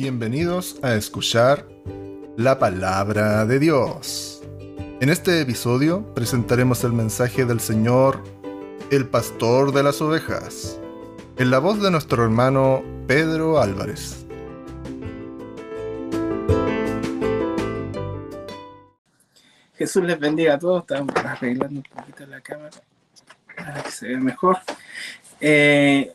[0.00, 1.68] Bienvenidos a escuchar
[2.38, 4.42] la palabra de Dios.
[4.98, 8.24] En este episodio presentaremos el mensaje del Señor,
[8.90, 10.80] el pastor de las ovejas,
[11.36, 14.24] en la voz de nuestro hermano Pedro Álvarez.
[19.76, 20.80] Jesús les bendiga a todos.
[20.80, 22.70] Estamos arreglando un poquito la cámara
[23.54, 24.56] para que se vea mejor.
[25.42, 26.14] Eh,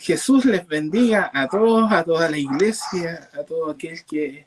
[0.00, 4.46] Jesús les bendiga a todos, a toda la iglesia, a todo aquel que,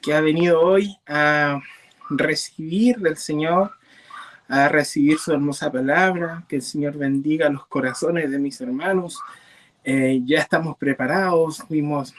[0.00, 1.60] que ha venido hoy a
[2.10, 3.72] recibir del Señor,
[4.48, 9.18] a recibir su hermosa palabra, que el Señor bendiga los corazones de mis hermanos.
[9.84, 12.14] Eh, ya estamos preparados, fuimos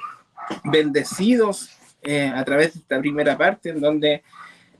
[0.64, 1.70] bendecidos
[2.02, 4.24] eh, a través de esta primera parte en donde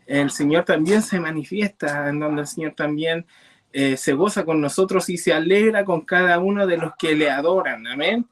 [0.06, 3.26] el Señor también se manifiesta, en donde el Señor también
[3.74, 7.32] eh, se goza con nosotros y se alegra con cada uno de los que le
[7.32, 7.88] adoran.
[7.88, 8.28] Amén.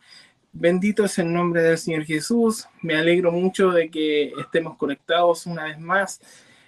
[0.53, 2.67] Bendito es el nombre del Señor Jesús.
[2.83, 6.21] Me alegro mucho de que estemos conectados una vez más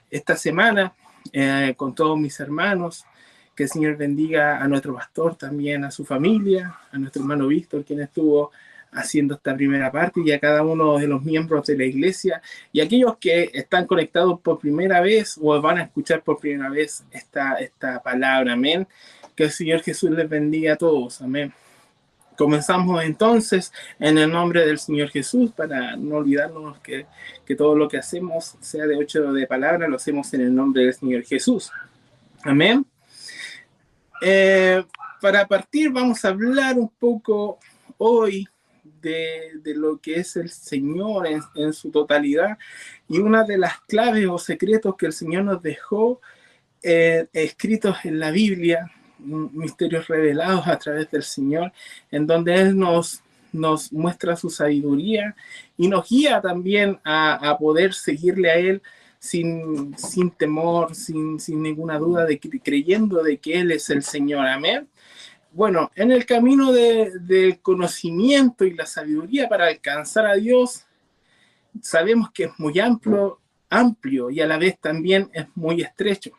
[0.09, 0.94] esta semana
[1.31, 3.06] eh, con todos mis hermanos.
[3.56, 7.86] Que el Señor bendiga a nuestro pastor también, a su familia, a nuestro hermano Víctor,
[7.86, 8.52] quien estuvo
[8.95, 12.41] haciendo esta primera parte y a cada uno de los miembros de la iglesia
[12.72, 17.03] y aquellos que están conectados por primera vez o van a escuchar por primera vez
[17.11, 18.53] esta, esta palabra.
[18.53, 18.88] Amén.
[19.35, 21.22] Que el Señor Jesús les bendiga a todos.
[21.22, 21.53] Amén.
[22.38, 27.05] Comenzamos entonces en el nombre del Señor Jesús para no olvidarnos que,
[27.45, 30.83] que todo lo que hacemos, sea de ocho de palabra, lo hacemos en el nombre
[30.83, 31.72] del Señor Jesús.
[32.44, 32.85] Amén.
[34.22, 34.83] Eh,
[35.22, 37.59] para partir vamos a hablar un poco
[37.97, 38.47] hoy
[39.04, 42.58] de, lo que es el Señor en, su totalidad.
[43.08, 46.22] Y una de las claves o secretos que el Señor nos dejó
[46.82, 51.72] eh, escritos en la Biblia, misterios revelados a través del Señor,
[52.09, 55.36] en donde Él nos, nos muestra su sabiduría
[55.78, 58.81] y nos guía también a, poder seguirle a Él
[59.19, 64.47] sin, sin temor, sin, sin ninguna duda, de, creyendo de que Él es el Señor.
[64.47, 64.88] Amén
[65.53, 70.86] bueno, en el camino del conocimiento y la sabiduría para alcanzar a Dios,
[71.81, 76.31] sabemos que es muy amplio, amplio y a la vez también es muy estrecho.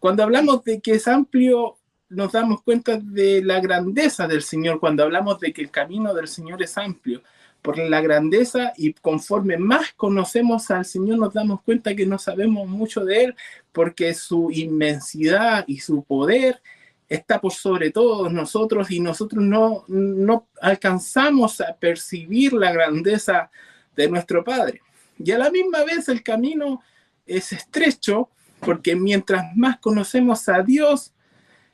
[0.00, 1.76] Cuando hablamos de que es amplio,
[2.08, 6.28] nos damos cuenta de la grandeza del Señor, cuando hablamos de que el camino del
[6.28, 7.22] Señor es amplio,
[7.62, 12.68] por la grandeza y conforme más conocemos al Señor nos damos cuenta que no sabemos
[12.68, 13.36] mucho de Él,
[13.72, 16.60] porque su inmensidad y su poder
[17.08, 23.50] está por sobre todos nosotros y nosotros no, no alcanzamos a percibir la grandeza
[23.94, 24.80] de nuestro Padre.
[25.18, 26.82] Y a la misma vez el camino
[27.26, 31.12] es estrecho porque mientras más conocemos a Dios,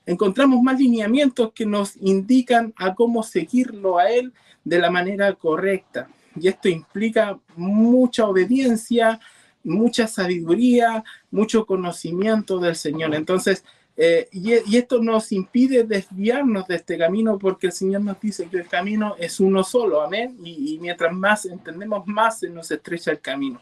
[0.07, 4.33] encontramos más lineamientos que nos indican a cómo seguirlo a Él
[4.65, 6.09] de la manera correcta.
[6.37, 9.21] Y esto implica mucha obediencia,
[9.63, 13.15] mucha sabiduría, mucho conocimiento del Señor.
[13.15, 13.65] Entonces,
[14.03, 18.57] eh, y, esto nos impide desviarnos de este camino porque el Señor nos dice que
[18.57, 20.39] el camino es uno solo, amén.
[20.43, 23.61] Y, mientras más entendemos, más se nos estrecha el camino.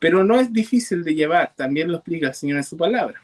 [0.00, 3.22] Pero no es difícil de llevar, también lo explica el Señor en su palabra.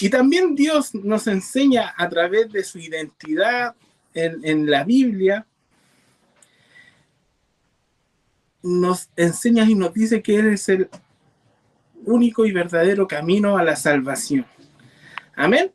[0.00, 3.76] Y también Dios nos enseña a través de su identidad
[4.14, 5.46] en, en la Biblia,
[8.62, 10.88] nos enseña y nos dice que Él es el
[12.06, 14.46] único y verdadero camino a la salvación.
[15.34, 15.70] Amén.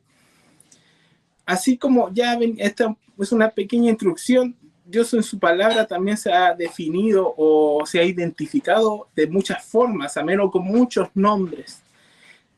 [1.45, 4.55] Así como ya ven, esta es una pequeña instrucción,
[4.91, 10.17] Dios en su palabra también se ha definido o se ha identificado de muchas formas,
[10.17, 11.81] amén, o con muchos nombres.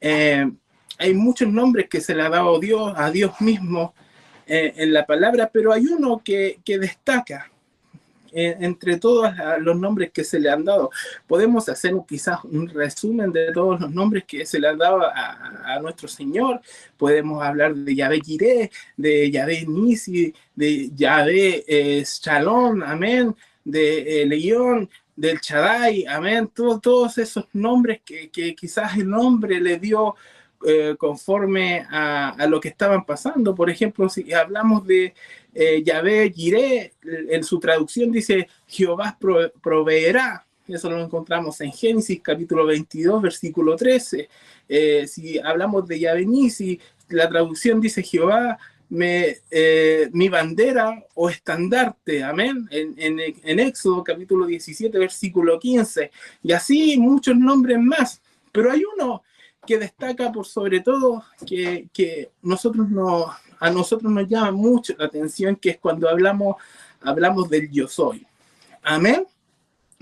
[0.02, 0.50] Eh,
[0.98, 3.94] hay muchos nombres que se le ha dado Dios, a Dios mismo
[4.48, 7.52] eh, en la palabra, pero hay uno que, que destaca,
[8.34, 10.90] eh, entre todos los nombres que se le han dado.
[11.28, 15.80] Podemos hacer quizás un resumen de todos los nombres que se le han dado a,
[15.82, 16.62] nuestro Señor.
[16.98, 24.26] Podemos hablar de Yahvé Jireh, de Yahvé Nisi, de Yahvé eh, Shalom, amén, de eh,
[24.26, 30.16] León, del Chadai, amén, todos esos nombres que, que quizás el hombre le dio
[30.66, 33.54] eh, conforme a, lo que estaban pasando.
[33.54, 35.14] Por ejemplo, si hablamos de
[35.54, 39.18] eh, Yahvé Jireh, en su traducción dice Jehová
[39.62, 40.46] proveerá.
[40.68, 44.30] Eso lo encontramos en Génesis capítulo 22, versículo 13.
[44.70, 46.80] Eh, si hablamos de Yahvé Nisi,
[47.10, 48.58] la traducción dice Jehová
[48.90, 56.12] me, eh, mi bandera o estandarte, amén, en, en, en, Éxodo capítulo 17, versículo 15,
[56.44, 58.22] y así muchos nombres más,
[58.52, 59.24] pero hay uno
[59.66, 63.28] que destaca por sobre todo que, que nosotros no,
[63.60, 66.58] a nosotros nos llama mucho la atención, que es cuando hablamos,
[67.02, 68.28] hablamos del yo soy.
[68.82, 69.26] Amén.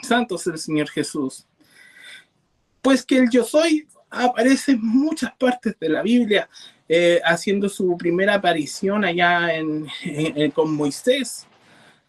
[0.01, 1.45] Santo es el Señor Jesús.
[2.81, 6.49] Pues que el yo soy aparece en muchas partes de la Biblia,
[6.89, 9.87] eh, haciendo su primera aparición allá en,
[10.53, 11.47] con Moisés.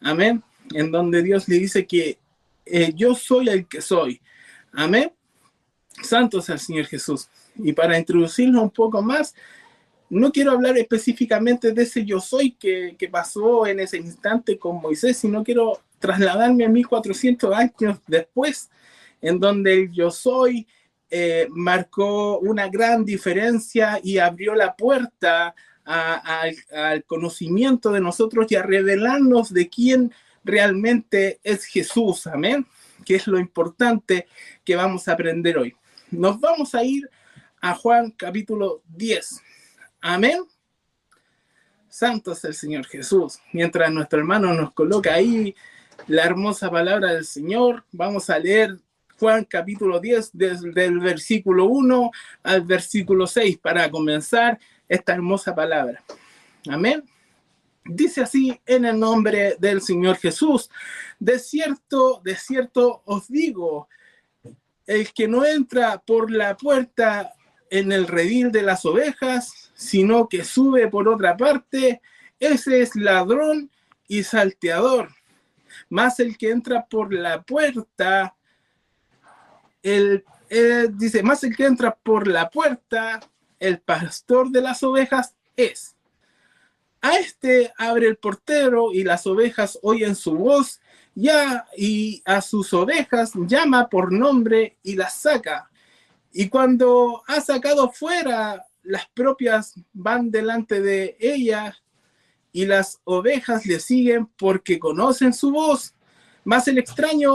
[0.01, 0.43] Amén.
[0.73, 2.19] En donde Dios le dice que
[2.65, 4.21] eh, yo soy el que soy.
[4.73, 5.13] Amén.
[6.03, 7.29] Santo es el Señor Jesús.
[7.57, 9.35] Y para introducirlo un poco más,
[10.11, 14.81] no quiero hablar específicamente de ese yo soy que, que pasó en ese instante con
[14.81, 18.71] Moisés, sino quiero trasladarme a 1400 años después,
[19.21, 20.67] en donde el yo soy
[21.15, 25.55] eh, marcó una gran diferencia y abrió la puerta
[25.85, 30.11] al conocimiento de nosotros y a revelarnos de quién
[30.43, 32.27] realmente es Jesús.
[32.27, 32.67] Amén.
[33.05, 34.27] Que es lo importante
[34.65, 35.75] que vamos a aprender hoy.
[36.11, 37.11] Nos vamos a ir
[37.62, 39.41] a Juan capítulo 10.
[40.00, 40.43] Amén.
[41.88, 43.38] Santo es el Señor Jesús.
[43.53, 45.55] Mientras nuestro hermano nos coloca ahí
[46.09, 48.81] la hermosa palabra del Señor, vamos a leer
[49.20, 52.11] Juan capítulo 10 desde el versículo 1
[52.43, 54.58] al versículo 6 para comenzar
[54.88, 56.03] esta hermosa palabra.
[56.69, 57.05] Amén.
[57.85, 60.69] Dice así en el nombre del Señor Jesús,
[61.20, 63.88] de cierto, de cierto os digo,
[64.85, 67.32] el que no entra por la puerta
[67.73, 72.03] en el redil de las ovejas, sino que sube por otra parte,
[72.39, 73.71] ese es ladrón
[74.07, 75.09] y salteador.
[75.89, 78.37] Más el que entra por la puerta,
[79.83, 80.23] el,
[80.93, 83.21] dice, más el que entra por la puerta,
[83.59, 85.97] el pastor de las ovejas es.
[87.01, 90.79] A este abre el portero y las ovejas oyen su voz,
[91.15, 95.71] ya y a sus ovejas llama por nombre y las saca.
[96.32, 101.76] Y cuando ha sacado fuera, las propias van delante de ella
[102.52, 105.94] y las ovejas le siguen porque conocen su voz.
[106.44, 107.32] Más el extraño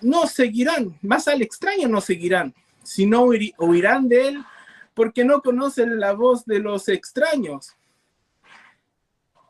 [0.00, 3.28] no seguirán, más al extraño no seguirán, sino
[3.58, 4.44] oirán de él
[4.94, 7.76] porque no conocen la voz de los extraños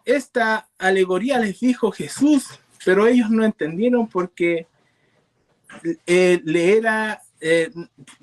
[0.06, 2.46] esta alegoría les dijo Jesús,
[2.84, 4.69] pero ellos no entendieron porque
[6.06, 7.70] eh, le era, eh,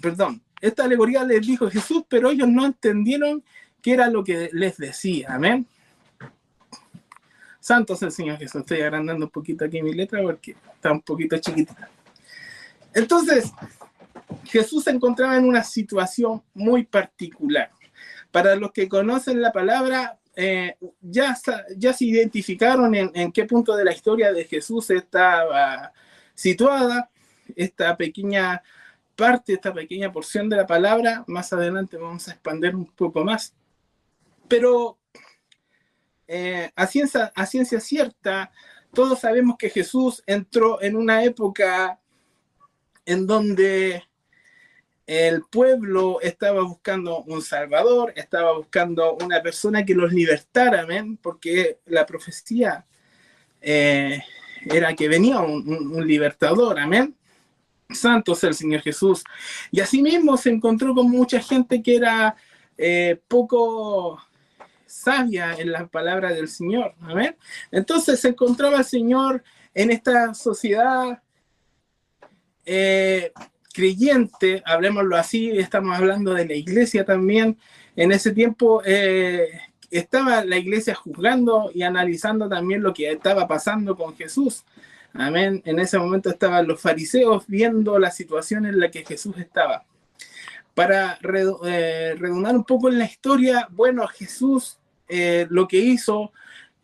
[0.01, 3.43] perdón, esta alegoría les dijo Jesús, pero ellos no entendieron
[3.81, 5.33] qué era lo que les decía.
[5.33, 5.67] Amén.
[7.59, 8.61] Santo es el Señor Jesús.
[8.61, 11.89] Estoy agrandando un poquito aquí mi letra porque está un poquito chiquitita.
[12.93, 13.51] Entonces,
[14.45, 17.69] Jesús se encontraba en una situación muy particular.
[18.31, 21.37] Para los que conocen la palabra, eh, ya,
[21.75, 25.91] ya se identificaron en, qué punto de la historia de Jesús estaba
[26.33, 27.09] situada
[27.53, 28.63] esta pequeña
[29.15, 31.23] parte, esta pequeña porción de la palabra.
[31.27, 33.53] Más adelante vamos a expandir un poco más.
[34.47, 34.97] Pero
[36.27, 38.51] eh, a, ciencia, a ciencia cierta,
[38.93, 41.99] todos sabemos que Jesús entró en una época
[43.05, 44.03] en donde
[45.05, 51.17] el pueblo estaba buscando un salvador, estaba buscando una persona que los libertara, ¿amén?
[51.17, 52.85] porque la profecía
[53.61, 54.23] eh,
[54.65, 57.15] era que venía un, libertador, amén.
[57.93, 59.23] Santo es el Señor Jesús.
[59.71, 62.35] Y asimismo se encontró con mucha gente que era
[62.77, 64.19] eh, poco
[64.85, 67.35] sabia en la palabra del Señor, amén.
[67.71, 71.21] Entonces se encontraba el Señor en esta sociedad
[72.65, 73.31] eh,
[73.73, 77.57] creyente, hablemoslo así, estamos hablando de la iglesia también,
[77.95, 79.47] en ese tiempo eh,
[79.89, 84.63] estaba la iglesia juzgando y analizando también lo que estaba pasando con Jesús.
[85.13, 85.61] Amén.
[85.65, 89.85] En ese momento estaban los fariseos viendo la situación en la que Jesús estaba.
[90.73, 91.19] Para
[91.65, 96.31] eh, redundar un poco en la historia, bueno, Jesús eh, lo que hizo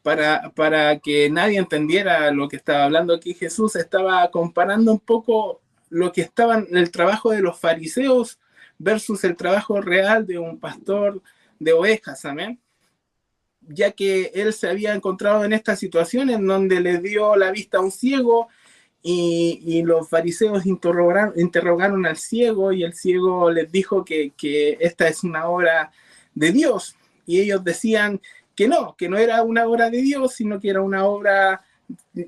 [0.03, 5.62] para, para que nadie entendiera lo que estaba hablando aquí, Jesús estaba comparando un poco
[5.89, 8.39] lo que estaban en el trabajo de los fariseos
[8.77, 11.21] versus el trabajo real de un pastor
[11.59, 12.59] de ovejas, amén.
[13.70, 17.78] Ya que él se había encontrado en esta situación en donde le dio la vista
[17.78, 18.50] a un ciego
[19.02, 25.24] y, los fariseos interrogaron, al ciego y el ciego les dijo que, que esta es
[25.24, 25.92] una obra
[26.36, 26.96] de Dios
[27.26, 28.20] y ellos decían
[28.56, 31.62] que no, que no era una obra de Dios, sino que era una obra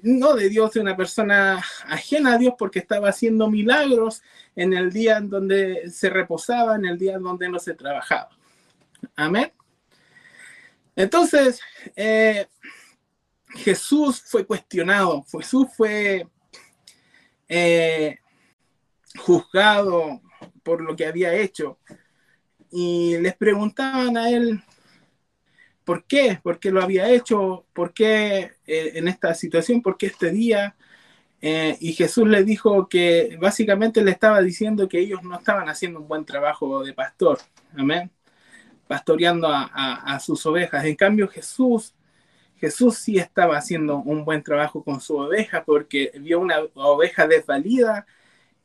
[0.03, 4.21] no de Dios, de una persona ajena a Dios porque estaba haciendo milagros
[4.55, 8.29] en el día en donde se reposaba, en el día en donde no se trabajaba.
[9.15, 9.51] Amén.
[11.01, 11.59] Entonces,
[11.95, 12.45] eh,
[13.55, 16.27] Jesús fue cuestionado, Jesús fue
[17.49, 18.19] eh,
[19.17, 20.21] juzgado
[20.61, 21.79] por lo que había hecho
[22.71, 24.63] y les preguntaban a él,
[25.83, 26.39] ¿Por qué?
[26.41, 27.65] ¿Por qué lo había hecho?
[27.73, 29.81] ¿Por qué eh, en esta situación?
[29.81, 30.75] ¿Por qué este día?
[31.41, 36.07] Y Jesús le dijo que básicamente le estaba diciendo que ellos no estaban haciendo un
[36.07, 37.39] buen trabajo de pastor.
[37.75, 38.11] Amén.
[38.91, 40.83] Pastoreando a, sus ovejas.
[40.83, 41.93] En cambio, Jesús
[42.59, 48.05] Jesús sí estaba haciendo un buen trabajo con su oveja porque vio una oveja desvalida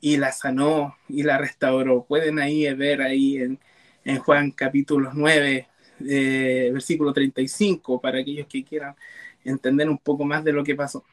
[0.00, 2.02] y la sanó y la restauró.
[2.02, 5.68] Pueden ahí ver ahí en, Juan capítulo 9,
[6.08, 8.96] eh, versículo 35, para aquellos que quieran
[9.44, 11.04] entender un poco más de lo que pasó.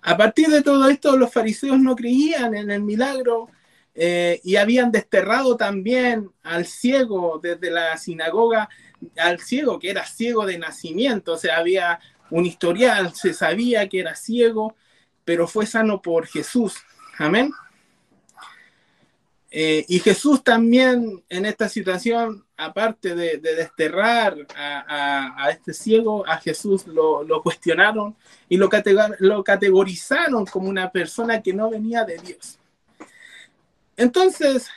[0.00, 3.50] A partir de todo esto, los fariseos no creían en el milagro
[4.00, 8.68] eh, y habían desterrado también al ciego desde la sinagoga
[9.16, 11.98] al ciego, que era ciego de nacimiento, o sea, había
[12.30, 14.76] un historial, se sabía que era ciego,
[15.24, 16.76] pero fue sano por Jesús.
[17.18, 17.50] Amén.
[19.50, 26.86] Eh, y Jesús también en esta situación, aparte de, desterrar a, este ciego, a Jesús
[26.86, 28.14] lo, cuestionaron
[28.48, 28.70] y lo,
[29.18, 32.60] lo, categorizaron como una persona que no venía de Dios.
[33.98, 34.68] Entonces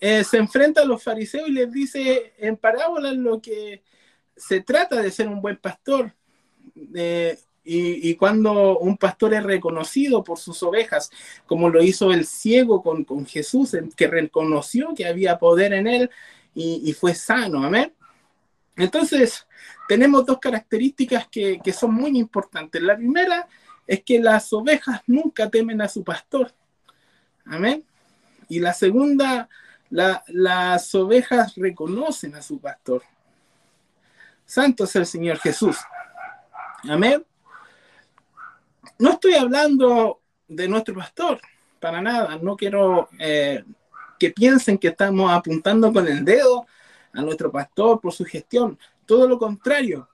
[0.00, 3.82] eh, se enfrenta a los fariseos y les dice en parábolas lo que
[4.34, 6.14] se trata de ser un buen pastor.
[6.94, 11.10] Eh, y, cuando un pastor es reconocido por sus ovejas,
[11.46, 16.10] como lo hizo el ciego con, con Jesús, que reconoció que había poder en él
[16.54, 17.92] y, fue sano, amén.
[18.76, 19.46] Entonces,
[19.86, 22.82] tenemos dos características que, que son muy importantes.
[22.82, 23.46] La primera
[23.86, 26.52] es que las ovejas nunca temen a su pastor,
[27.44, 27.84] amén.
[28.50, 29.48] Y la segunda,
[29.90, 33.02] las ovejas reconocen a su pastor.
[34.44, 35.78] Santo es el Señor Jesús.
[36.88, 37.24] Amén.
[38.98, 41.40] No estoy hablando de nuestro pastor,
[41.78, 42.40] para nada.
[42.42, 43.64] No quiero eh,
[44.18, 46.66] que piensen que estamos apuntando con el dedo
[47.12, 48.76] a nuestro pastor por su gestión.
[49.06, 50.08] Todo lo contrario.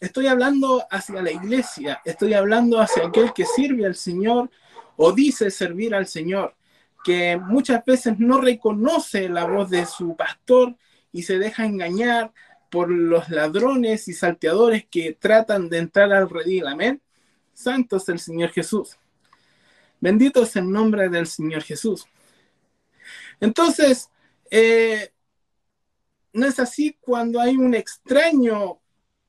[0.00, 4.50] Estoy hablando hacia la iglesia, estoy hablando hacia aquel que sirve al Señor
[4.96, 6.54] o dice servir al Señor
[7.04, 10.76] que muchas veces no reconoce la voz de su pastor
[11.12, 12.32] y se deja engañar
[12.70, 16.66] por los ladrones y salteadores que tratan de entrar al redil.
[16.66, 17.02] Amén.
[17.52, 18.98] Santo es el Señor Jesús.
[20.00, 22.06] Bendito es el nombre del Señor Jesús.
[23.40, 24.10] Entonces,
[24.50, 25.12] eh,
[26.32, 28.80] no es así cuando hay un extraño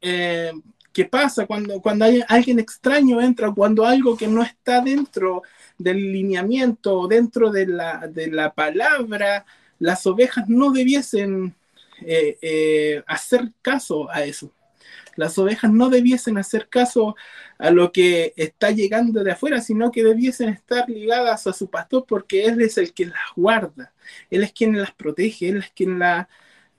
[0.01, 0.51] eh,
[0.93, 5.41] que pasa, cuando, cuando alguien extraño entra, cuando algo que no está dentro
[5.77, 9.45] del lineamiento, dentro de la, de la palabra,
[9.79, 11.55] las ovejas no debiesen
[12.05, 14.51] eh, eh, hacer caso a eso.
[15.15, 17.15] Las ovejas no debiesen hacer caso
[17.57, 22.05] a lo que está llegando de afuera, sino que debiesen estar ligadas a su pastor
[22.07, 23.93] porque Él es el que las guarda,
[24.29, 26.29] Él es quien las protege, Él es quien, la,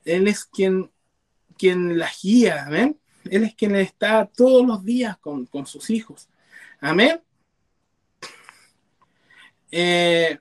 [0.05, 0.91] él es quien,
[1.57, 2.99] quien las guía, ¿ven?
[3.31, 6.29] Él es quien está todos los días con, con sus hijos.
[6.81, 7.21] Amén.
[9.71, 10.39] Eh,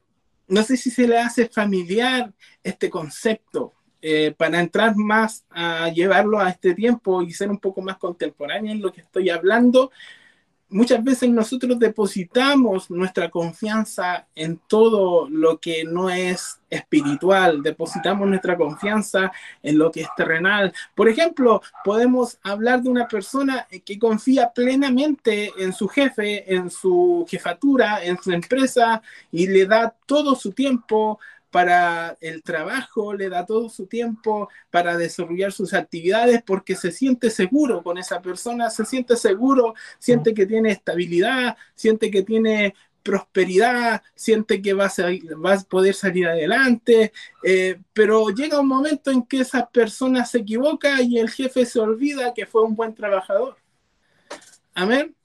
[0.47, 2.31] no sé si se le hace familiar
[2.63, 7.81] este concepto eh, para entrar más a llevarlo a este tiempo y ser un poco
[7.81, 9.91] más contemporáneo en lo que estoy hablando
[10.73, 18.57] muchas veces nosotros depositamos nuestra confianza en todo lo que no es espiritual, depositamos nuestra
[18.57, 20.73] confianza en lo que es terrenal.
[20.95, 27.25] Por ejemplo, podemos hablar de una persona que confía plenamente en su jefe, en su
[27.29, 29.01] jefatura, en su empresa
[29.31, 31.19] y le da todo su tiempo
[31.53, 37.29] para el trabajo, le da todo su tiempo para desarrollar sus actividades porque se siente
[37.29, 44.01] seguro con esa persona, se siente seguro, siente que tiene estabilidad, siente que tiene prosperidad,
[44.15, 49.69] siente que va a, poder salir adelante, eh, pero llega un momento en que esa
[49.69, 53.57] persona se equivoca y el jefe se olvida que fue un buen trabajador.
[54.73, 55.15] Amén.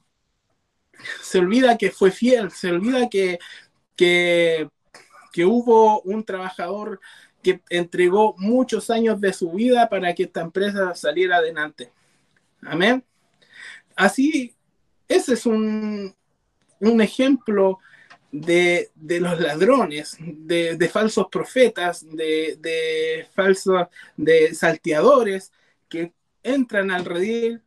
[1.23, 3.38] Se olvida que fue fiel, se olvida que,
[3.97, 4.68] que
[5.32, 7.00] que hubo un trabajador
[7.42, 11.92] que entregó muchos años de su vida para que esta empresa saliera adelante.
[12.62, 13.04] Amén.
[13.97, 14.54] Así,
[15.08, 16.14] ese es un,
[16.80, 17.78] ejemplo
[18.30, 25.52] de, los ladrones, de, falsos profetas, de, falsos, de salteadores
[25.88, 27.62] que entran al redil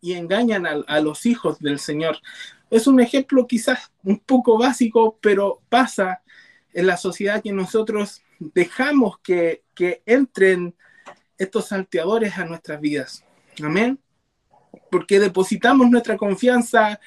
[0.00, 2.18] y engañan a, a los hijos del Señor.
[2.70, 6.22] Es un ejemplo quizás un poco básico, pero pasa
[6.72, 9.62] en la sociedad que nosotros dejamos que,
[10.04, 10.74] entren
[11.38, 13.24] estos salteadores a nuestras vidas.
[13.62, 13.98] Amén.
[14.90, 17.00] Porque depositamos nuestra confianza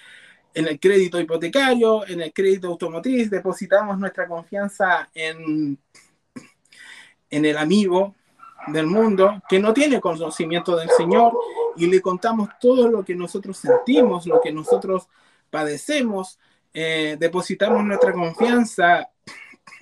[0.55, 5.77] en el crédito hipotecario, en el crédito automotriz, depositamos nuestra confianza en,
[7.29, 8.15] en el amigo
[8.67, 11.33] del mundo que no tiene conocimiento del Señor
[11.75, 15.07] y le contamos todo lo que nosotros sentimos, lo que nosotros
[15.51, 16.39] padecemos
[16.73, 19.07] eh, depositamos nuestra confianza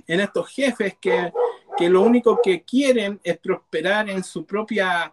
[0.07, 1.31] en estos jefes que,
[1.77, 5.11] que, lo único que quieren es prosperar en su propia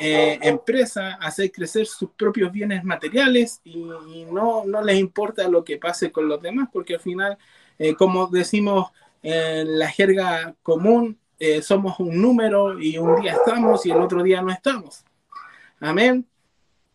[0.00, 3.84] eh, empresa, hacer crecer sus propios bienes materiales y,
[4.30, 7.38] no, no, les importa lo que pase con los demás, porque al final,
[7.78, 8.90] eh, como decimos
[9.22, 11.18] en la jerga común,
[11.62, 15.04] somos un número y un día estamos y el otro día no estamos.
[15.78, 16.26] Amén.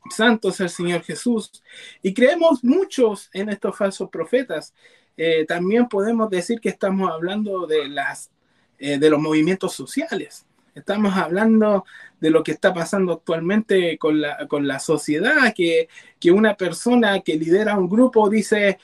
[0.10, 1.63] Santo es el Señor Jesús.
[2.01, 4.74] Y creemos muchos en estos falsos profetas.
[5.17, 8.32] Eh, también podemos decir que estamos hablando de, las,
[8.79, 10.46] eh, de los movimientos sociales.
[10.75, 11.86] Estamos hablando
[12.20, 15.88] de lo que está pasando actualmente con la, con la sociedad, que,
[16.20, 18.79] que una persona que lidera un grupo dice,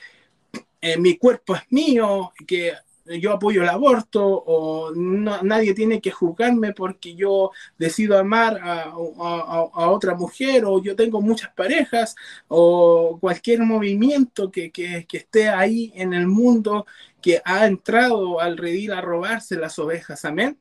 [0.80, 2.74] eh, mi cuerpo es mío, que
[3.18, 10.14] yo apoyo el aborto o nadie tiene que juzgarme porque yo decido amar a, otra
[10.14, 12.14] mujer o yo tengo muchas parejas
[12.46, 14.70] o cualquier movimiento que,
[15.12, 16.86] esté ahí en el mundo
[17.20, 18.60] que ha entrado al
[18.92, 20.24] a robarse las ovejas.
[20.24, 20.58] Amén.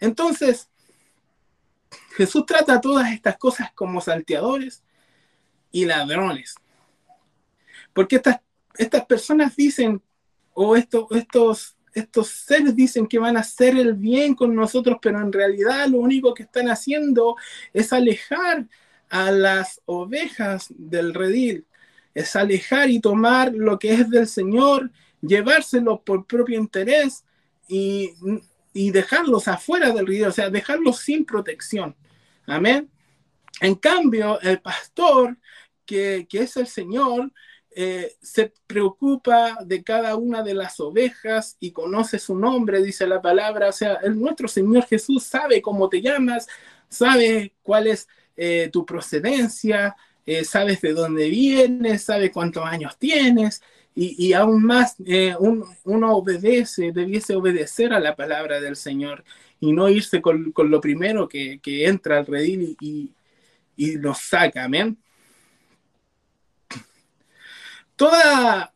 [0.00, 0.68] Entonces,
[2.16, 4.82] Jesús trata todas estas cosas como salteadores
[5.70, 6.56] y ladrones.
[7.92, 8.40] Porque estas,
[8.76, 10.02] estas personas dicen
[10.60, 15.20] o estos, estos, estos seres dicen que van a hacer el bien con nosotros, pero
[15.20, 17.36] en realidad lo único que están haciendo
[17.72, 18.66] es alejar
[19.08, 21.64] a las ovejas del redil,
[22.12, 27.24] es alejar y tomar lo que es del Señor, llevárselo por propio interés
[27.68, 28.14] y,
[28.72, 31.94] y dejarlos afuera del redil, o sea, dejarlos sin protección.
[32.46, 32.90] Amén.
[33.60, 35.38] En cambio, el pastor,
[35.86, 37.32] que, que es el Señor,
[37.80, 43.22] eh, se preocupa de cada una de las ovejas y conoce su nombre, dice la
[43.22, 43.68] palabra.
[43.68, 46.48] O sea, el, nuestro Señor Jesús sabe cómo te llamas,
[46.88, 49.94] sabe cuál es eh, tu procedencia,
[50.26, 53.62] eh, sabes de dónde vienes, sabe cuántos años tienes.
[53.94, 54.96] Y, aún más,
[55.84, 59.24] uno obedece, debiese obedecer a la palabra del Señor
[59.60, 63.12] y no irse con, lo primero que, entra al redil y,
[63.76, 64.64] y, y saca.
[64.64, 64.98] Amén
[67.98, 68.72] toda...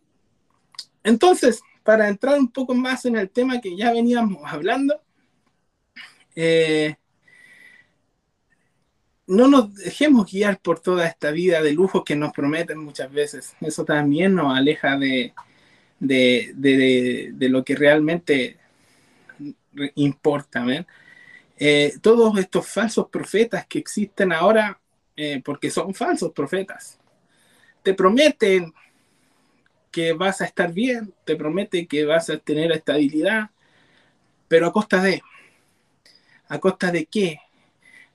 [1.03, 5.01] Entonces, para entrar un poco más en el tema que ya veníamos hablando,
[6.37, 6.97] eh,
[9.27, 13.57] no nos dejemos guiar por toda esta vida de lujos que nos prometen muchas veces.
[13.61, 15.33] Eso también nos aleja de,
[15.99, 18.59] de, lo que realmente
[19.95, 20.65] importa.
[21.57, 24.81] Eh, todos estos falsos profetas que existen ahora,
[25.17, 26.99] eh, porque son falsos profetas,
[27.83, 28.73] te prometen
[29.93, 33.51] que vas a estar bien, te promete que vas a tener estabilidad,
[34.49, 35.23] pero a costa de,
[36.49, 37.39] ¿a costa de qué?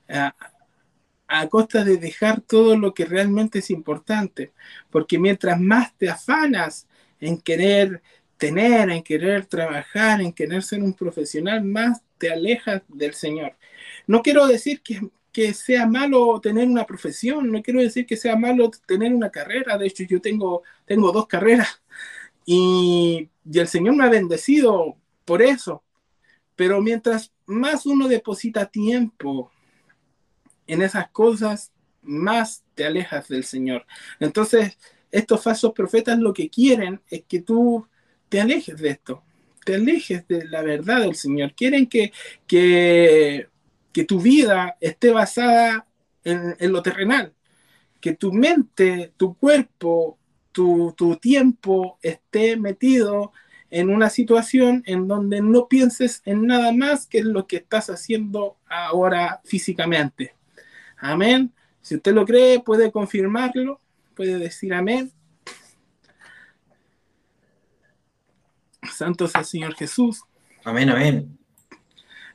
[0.10, 4.52] A, costa de dejar todo lo que realmente es importante,
[4.90, 6.88] porque mientras más te afanas
[7.20, 8.02] en querer
[8.38, 13.56] tener, en querer trabajar, en querer ser un profesional, más te alejas del Señor.
[14.08, 15.02] No quiero decir que,
[15.38, 19.78] que sea malo tener una profesión, no quiero decir que sea malo tener una carrera,
[19.78, 21.80] de hecho yo tengo, tengo dos carreras
[22.44, 25.84] y, y el Señor me ha bendecido por eso,
[26.56, 29.52] pero mientras más uno deposita tiempo
[30.66, 31.72] en esas cosas,
[32.02, 33.86] más te alejas del Señor.
[34.20, 34.76] Entonces,
[35.12, 37.88] estos falsos profetas lo que quieren es que tú
[38.28, 39.24] te alejes de esto,
[39.64, 41.54] te alejes de la verdad del Señor.
[41.54, 42.12] Quieren que,
[42.48, 43.50] que
[43.98, 45.88] que tu vida esté basada
[46.24, 47.34] en, lo terrenal,
[48.00, 50.20] que tu mente, tu cuerpo,
[50.52, 53.32] tu, tiempo esté metido
[53.72, 57.90] en una situación en donde no pienses en nada más que en lo que estás
[57.90, 60.36] haciendo ahora físicamente.
[60.98, 61.52] Amén.
[61.82, 63.82] Si usted lo cree, puede confirmarlo,
[64.14, 65.12] puede decir amén.
[68.96, 70.22] Santo sea el Señor Jesús.
[70.64, 71.36] Amén, amén.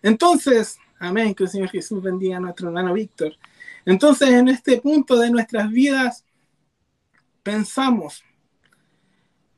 [0.03, 1.35] Entonces, Amén.
[1.35, 3.37] Que el Señor Jesús bendiga a nuestro hermano Víctor.
[3.85, 6.25] Entonces, en este punto de nuestras vidas,
[7.43, 8.23] pensamos,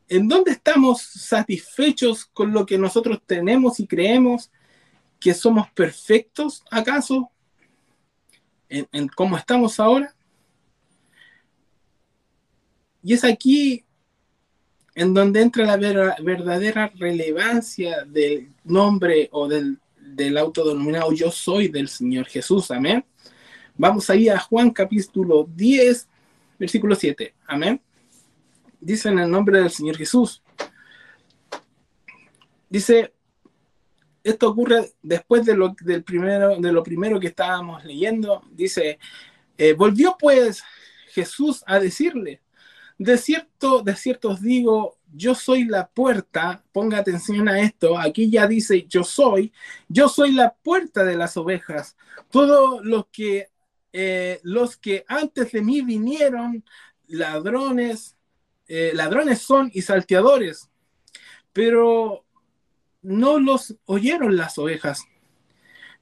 [0.08, 4.50] ¿en dónde estamos satisfechos con lo que nosotros tenemos y creemos
[5.20, 7.30] que somos perfectos, acaso?
[8.70, 10.16] ¿En, cómo estamos ahora?
[13.02, 13.84] Y es aquí
[14.94, 21.88] en donde entra la verdadera relevancia del nombre o del del autodenominado yo soy del
[21.88, 22.70] Señor Jesús.
[22.70, 23.04] Amén.
[23.76, 26.08] Vamos ahí a Juan capítulo 10,
[26.58, 27.34] versículo 7.
[27.46, 27.80] Amén.
[28.80, 30.42] Dice en el nombre del Señor Jesús.
[32.68, 33.12] Dice,
[34.22, 38.42] esto ocurre después de lo, del primero, de lo primero que estábamos leyendo.
[38.50, 38.98] Dice,
[39.56, 40.62] eh, volvió pues
[41.08, 42.42] Jesús a decirle,
[42.98, 48.30] De cierto, de cierto os digo, yo soy la puerta, ponga atención a esto, aquí
[48.30, 49.52] ya dice yo soy,
[49.88, 51.96] yo soy la puerta de las ovejas.
[52.30, 53.48] Todos los que,
[53.92, 56.64] eh, los que antes de mí vinieron,
[57.06, 58.16] ladrones,
[58.66, 60.68] eh, ladrones son y salteadores,
[61.52, 62.24] pero
[63.02, 65.04] no los oyeron las ovejas.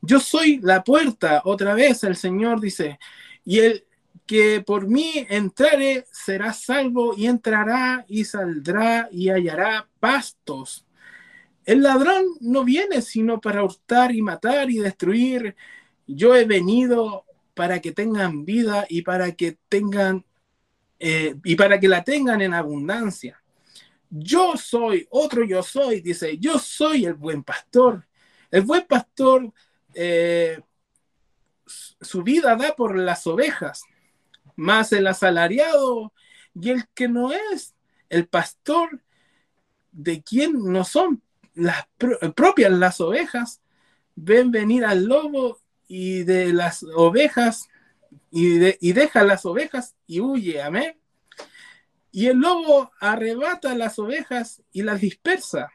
[0.00, 2.98] Yo soy la puerta, otra vez el Señor dice,
[3.44, 3.84] y el
[4.26, 10.86] que por mí entrare será salvo y entrará y saldrá y hallará pastos.
[11.64, 15.54] El ladrón no viene sino para hurtar y matar y destruir.
[16.06, 20.24] Yo he venido para que tengan vida y para que tengan
[20.98, 23.42] eh, y para que la tengan en abundancia.
[24.10, 28.06] Yo soy, otro yo soy, dice, yo soy el buen pastor.
[28.50, 29.52] El buen pastor
[29.94, 30.60] eh,
[31.66, 33.84] su vida da por las ovejas,
[34.62, 36.12] más el asalariado
[36.54, 37.74] y el que no es
[38.08, 39.02] el pastor
[39.90, 41.22] de quien no son
[41.54, 41.86] las
[42.34, 43.60] propias las ovejas,
[44.14, 47.68] ven venir al lobo y de las ovejas
[48.30, 48.58] y,
[48.92, 50.98] deja las ovejas y huye, amén.
[52.10, 55.70] Y el lobo arrebata las ovejas y las dispersa.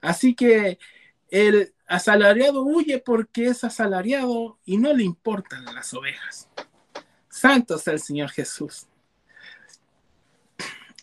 [0.00, 0.78] Así que
[1.28, 6.49] el asalariado huye porque es asalariado y no le importan las ovejas.
[7.30, 8.86] Santo sea el Señor Jesús.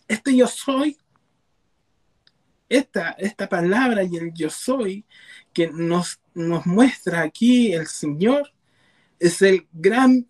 [0.08, 0.98] Este yo soy,
[2.70, 5.06] esta, esta palabra y el yo soy
[5.54, 8.52] que nos, nos muestra aquí el Señor
[9.20, 10.28] es el gran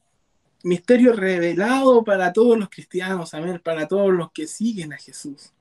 [0.63, 5.51] misterio revelado para todos los cristianos, amén, para todos los que siguen a Jesús.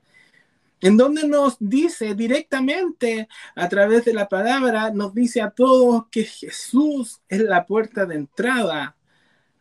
[0.81, 6.25] En donde nos dice directamente a través de la palabra, nos dice a todos que
[6.25, 8.95] Jesús es la puerta de entrada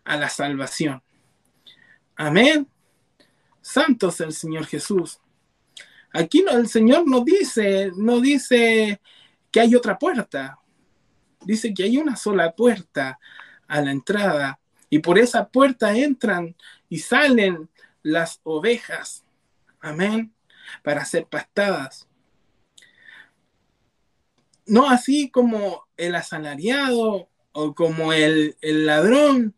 [0.06, 1.04] a la salvación.
[2.16, 2.68] Amén.
[3.62, 5.20] Santo es el Señor Jesús.
[6.14, 9.02] Aquí no, el Señor no dice, no dice
[9.52, 10.60] que hay otra puerta.
[11.42, 13.20] Dice que hay una sola puerta
[13.68, 16.56] a la entrada y por esa puerta entran
[16.90, 17.70] y salen
[18.04, 19.26] las ovejas.
[19.82, 20.34] Amén.
[20.84, 22.08] Para ser pastadas.
[24.68, 29.55] No así como el asalariado o como el, ladrón.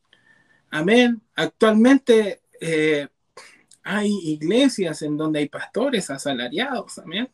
[0.70, 1.22] Amén.
[1.36, 3.08] Actualmente eh,
[3.84, 7.00] hay iglesias en donde hay pastores asalariados.
[7.00, 7.30] Amén.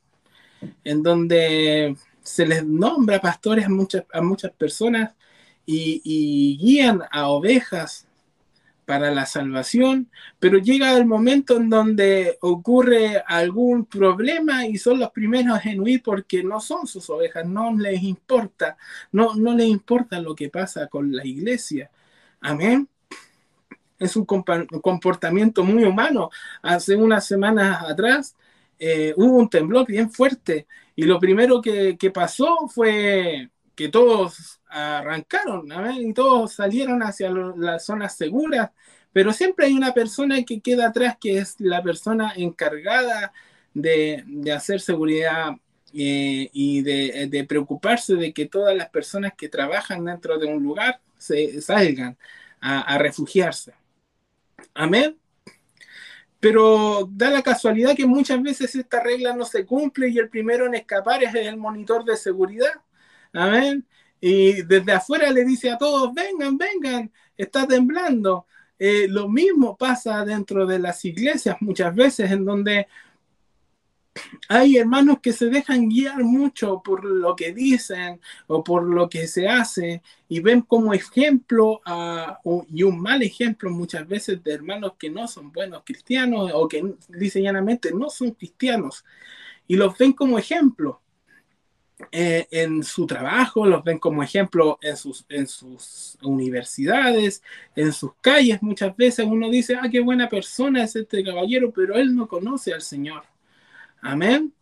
[0.84, 5.14] En donde se les nombra pastores a muchas, a muchas personas
[5.66, 8.08] y, guían a ovejas
[8.86, 15.12] para la salvación, pero llega el momento en donde ocurre algún problema y son los
[15.12, 18.78] primeros en huir porque no son sus ovejas, no les importa,
[19.14, 21.90] no, no les importa lo que pasa con la iglesia.
[22.42, 22.90] Amén.
[24.04, 26.30] Es un comportamiento muy humano.
[26.62, 28.36] Hace unas semanas atrás
[28.80, 35.68] eh, hubo un temblor bien fuerte y lo primero que, pasó fue que todos arrancaron
[36.02, 38.72] y todos salieron hacia las zonas seguras,
[39.14, 43.32] pero siempre hay una persona que queda atrás que es la persona encargada
[43.74, 45.52] de, hacer seguridad
[45.94, 51.00] eh, y de, preocuparse de que todas las personas que trabajan dentro de un lugar
[51.18, 52.18] se salgan
[52.60, 53.74] a refugiarse.
[54.74, 55.18] Amén.
[56.40, 60.66] Pero da la casualidad que muchas veces esta regla no se cumple y el primero
[60.66, 62.74] en escapar es el monitor de seguridad.
[63.32, 63.86] Amén.
[64.20, 68.46] Y desde afuera le dice a todos, vengan, vengan, está temblando.
[68.78, 72.88] Eh, lo mismo pasa dentro de las iglesias muchas veces en donde
[74.50, 79.28] hay hermanos que se dejan guiar mucho por lo que dicen o por lo que
[79.28, 81.82] se hace y ven como ejemplo
[82.70, 86.84] y un mal ejemplo muchas veces de hermanos que no son buenos cristianos o que
[87.10, 89.04] dicen llanamente no son cristianos
[89.68, 91.00] y los ven como ejemplo.
[92.12, 97.42] Eh, en su trabajo, los ven como ejemplo en sus, en sus universidades,
[97.76, 98.62] en sus calles.
[98.62, 102.74] Muchas veces uno dice, ah, qué buena persona es este caballero, pero él no conoce
[102.74, 103.24] al Señor.
[104.04, 104.54] Amén.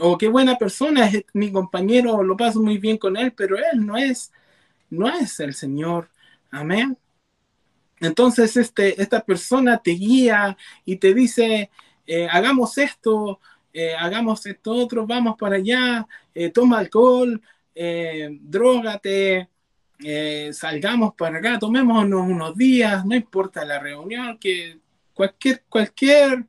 [0.00, 3.86] O qué buena persona es mi compañero, lo paso muy bien con él, pero él
[3.86, 4.32] no es,
[4.90, 6.10] no es el Señor.
[6.50, 6.98] Amén.
[8.00, 11.70] Entonces, este, esta persona te guía y te dice,
[12.06, 13.38] eh, hagamos esto,
[13.72, 17.40] eh, hagamos esto otro, vamos para allá, eh, toma alcohol,
[18.40, 19.48] drogate,
[20.52, 24.78] salgamos para acá, tomémonos unos días, no importa la reunión, que
[25.14, 26.46] cualquier, cualquier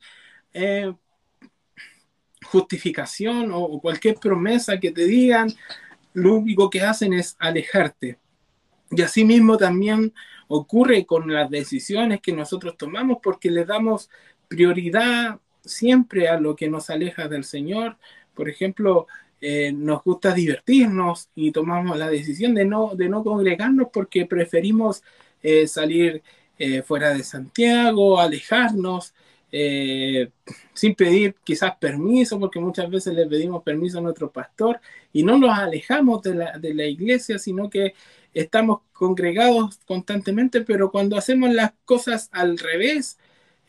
[2.45, 5.53] justificación o, cualquier promesa que te digan,
[6.13, 8.17] lo único que hacen es alejarte.
[8.91, 10.13] Y así mismo también
[10.47, 14.09] ocurre con las decisiones que nosotros tomamos porque le damos
[14.47, 17.97] prioridad siempre a lo que nos aleja del Señor.
[18.33, 19.07] Por ejemplo,
[19.39, 25.03] eh, nos gusta divertirnos y tomamos la decisión de no, de no congregarnos porque preferimos
[25.41, 26.21] eh, salir
[26.59, 29.15] eh, fuera de Santiago, alejarnos,
[29.51, 34.79] sin pedir quizás permiso, porque muchas veces le pedimos permiso a nuestro pastor
[35.11, 37.93] y no nos alejamos de la, de la iglesia, sino que
[38.33, 43.17] estamos congregados constantemente, pero cuando hacemos las cosas al revés,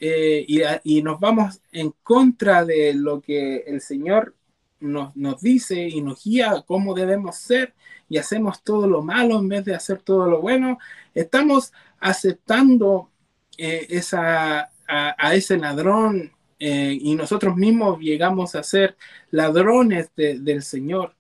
[0.01, 4.35] y, y, nos vamos en contra de lo que el Señor
[4.81, 7.73] nos, nos dice y nos guía cómo debemos ser
[8.09, 10.79] y hacemos todo lo malo en vez de hacer todo lo bueno,
[11.15, 13.11] estamos aceptando
[13.57, 18.97] eh, esa, a, ese ladrón eh, y nosotros mismos llegamos a ser
[19.31, 21.15] ladrones del Señor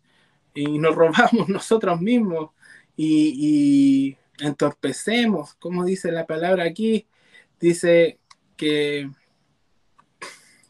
[0.55, 2.51] y nos robamos nosotros mismos
[2.97, 7.07] y, entorpecemos, como dice la palabra aquí,
[7.61, 8.19] dice
[8.57, 9.09] que,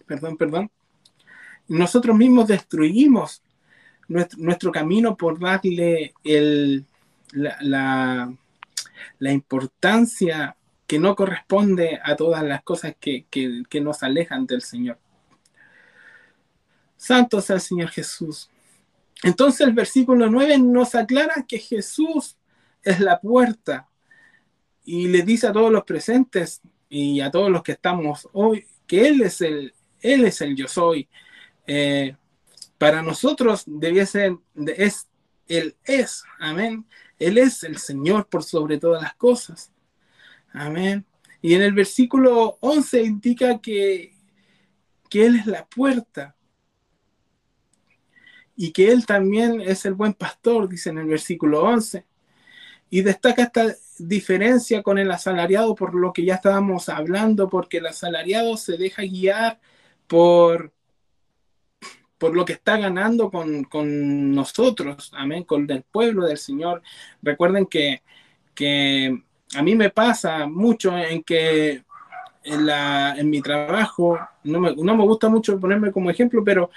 [0.06, 0.70] perdón, perdón,
[1.68, 3.42] nosotros mismos destruimos
[4.08, 6.84] nuestro, camino por darle el,
[7.32, 8.30] la,
[9.20, 10.56] importancia
[10.92, 13.24] que no corresponde a todas las cosas que,
[13.80, 14.98] nos alejan del Señor.
[16.98, 18.50] Santo sea el Señor Jesús.
[19.22, 22.36] Entonces el versículo 9 nos aclara que Jesús
[22.82, 23.88] es la puerta
[24.84, 29.08] y le dice a todos los presentes y a todos los que estamos hoy que
[29.08, 31.08] Él es el, Él es el yo soy,
[31.66, 32.14] eh,
[32.76, 34.36] para nosotros debiese,
[34.76, 35.08] es,
[35.48, 36.84] Él es, amén.
[37.18, 39.72] Él es el Señor por sobre todas las cosas.
[40.52, 41.04] Amén.
[41.40, 44.14] Y en el versículo 11 indica que,
[45.10, 46.36] que Él es la puerta
[48.56, 52.06] y que Él también es el buen pastor, dice en el versículo 11.
[52.90, 57.86] Y destaca esta diferencia con el asalariado por lo que ya estábamos hablando, porque el
[57.86, 59.60] asalariado se deja guiar
[60.06, 60.72] por,
[62.18, 66.82] por lo que está ganando con, nosotros, amén, con el pueblo del Señor.
[67.22, 68.02] Recuerden que,
[69.54, 71.82] a mí me pasa mucho en que
[72.44, 76.70] en, la, en mi trabajo, no me, no me gusta mucho ponerme como ejemplo, pero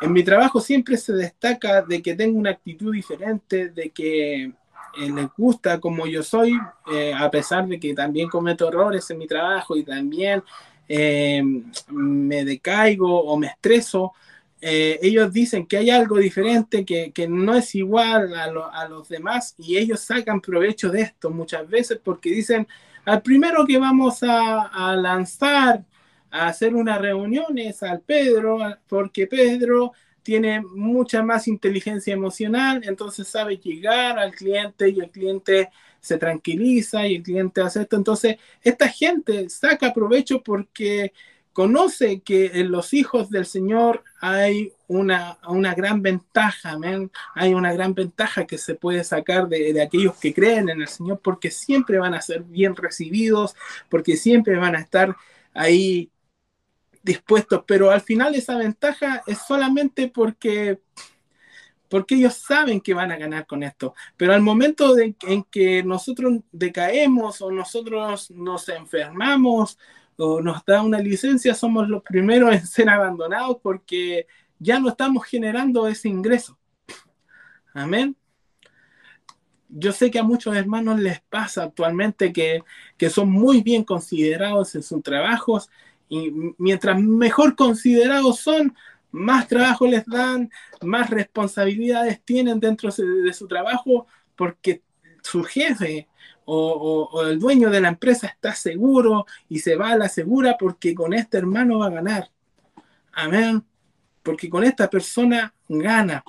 [0.00, 5.10] en mi trabajo siempre se destaca de que tengo una actitud diferente, de que eh,
[5.14, 6.58] les gusta como yo soy,
[6.92, 10.42] eh, a pesar de que también cometo errores en mi trabajo y también
[10.88, 11.42] eh,
[11.88, 14.12] me decaigo o me estreso,
[14.64, 19.76] eh, ellos dicen que hay algo diferente, que, no es igual a, los demás y
[19.76, 22.68] ellos sacan provecho de esto muchas veces porque dicen,
[23.04, 25.84] al primero que vamos a, lanzar
[26.30, 33.26] a hacer una reunión es al Pedro, porque Pedro tiene mucha más inteligencia emocional, entonces
[33.26, 35.70] sabe llegar al cliente y el cliente
[36.00, 37.96] se tranquiliza y el cliente hace esto.
[37.96, 41.12] Entonces, esta gente saca provecho porque
[41.52, 46.78] conoce que en los hijos del Señor hay una, una gran ventaja,
[47.34, 51.20] hay una gran ventaja que se puede sacar de, aquellos que creen en el Señor,
[51.22, 53.54] porque siempre van a ser bien recibidos,
[53.88, 55.16] porque siempre van a estar
[55.54, 56.10] ahí
[57.02, 60.80] dispuestos, pero al final esa ventaja es solamente porque
[61.88, 63.94] porque ellos saben que van a ganar con esto.
[64.16, 69.76] Pero al momento de, en que nosotros decaemos o nosotros nos enfermamos
[70.16, 74.26] o nos da una licencia, somos los primeros en ser abandonados porque
[74.58, 76.58] ya no estamos generando ese ingreso.
[77.74, 78.16] Amén.
[79.68, 82.62] Yo sé que a muchos hermanos les pasa actualmente que,
[82.96, 85.70] que son muy bien considerados en sus trabajos
[86.08, 88.74] y mientras mejor considerados son,
[89.10, 90.50] más trabajo les dan,
[90.82, 94.82] más responsabilidades tienen dentro de su trabajo porque
[95.22, 96.08] su jefe
[96.44, 100.94] o, el dueño de la empresa está seguro y se va a la segura porque
[100.94, 102.30] con este hermano va a ganar.
[103.12, 103.64] Amén.
[104.22, 106.24] Porque con esta persona gana.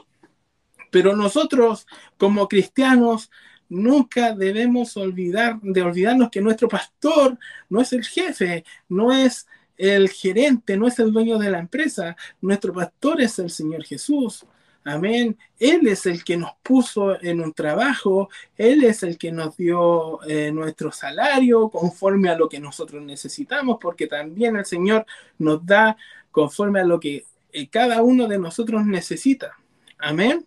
[0.91, 3.31] Pero nosotros como cristianos
[3.69, 7.37] nunca debemos olvidar de olvidarnos que nuestro pastor
[7.69, 9.47] no es el jefe, no es
[9.77, 14.45] el gerente, no es el dueño de la empresa, nuestro pastor es el Señor Jesús.
[14.85, 15.37] Amén.
[15.59, 20.21] Él es el que nos puso en un trabajo, Él es el que nos dio
[20.27, 25.05] eh, nuestro salario conforme a lo que nosotros necesitamos, porque también el Señor
[25.37, 25.95] nos da
[26.31, 29.57] conforme a lo que eh, cada uno de nosotros necesita.
[29.99, 30.45] Amén.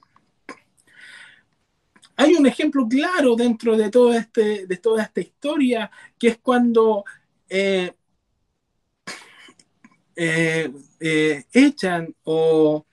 [2.16, 7.05] Hay un ejemplo claro dentro de, todo este, de toda esta historia, que es cuando
[7.49, 7.92] eh,
[11.53, 12.87] echan o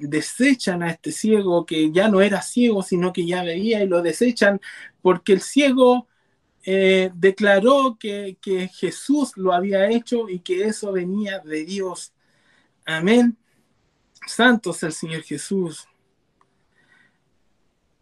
[0.00, 4.02] desechan a este ciego que ya no era ciego, sino que ya veía y lo
[4.02, 4.60] desechan
[5.02, 6.08] porque el ciego
[6.64, 12.12] eh, declaró que, que Jesús lo había hecho y que eso venía de Dios.
[12.84, 13.36] Amén.
[14.26, 15.86] Santo es el Señor Jesús.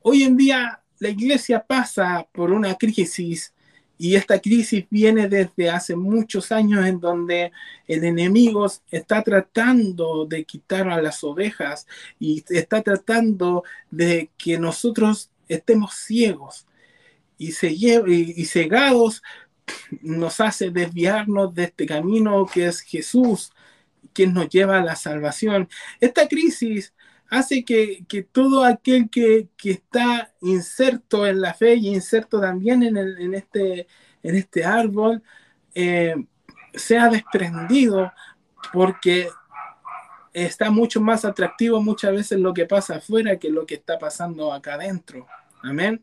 [0.01, 3.53] Hoy en día la iglesia pasa por una crisis
[3.99, 7.51] y esta crisis viene desde hace muchos años en donde
[7.89, 11.87] el enemigo está tratando de quitar a las ovejas
[12.21, 16.67] y está tratando de que nosotros estemos ciegos
[17.39, 19.23] y, y cegados
[20.01, 23.53] nos hace desviarnos de este camino que es Jesús,
[24.13, 25.69] quien nos lleva a la salvación.
[26.01, 26.95] Esta crisis
[27.31, 33.87] hace que, todo aquel que, está inserto en la fe y inserto también en, este,
[34.23, 35.23] en este árbol
[35.75, 36.15] eh,
[36.75, 38.13] sea desprendido
[38.73, 39.29] porque
[40.33, 44.53] está mucho más atractivo muchas veces lo que pasa afuera que lo que está pasando
[44.53, 45.27] acá adentro.
[45.63, 46.03] Amén.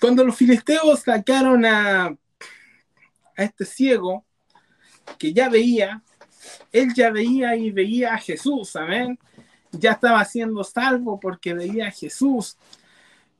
[0.00, 2.16] Cuando los filisteos sacaron a, a
[3.36, 4.24] este ciego
[5.18, 6.02] que ya veía,
[6.72, 9.18] él ya veía y veía a Jesús, amén.
[9.72, 12.56] Ya estaba siendo salvo porque veía a Jesús.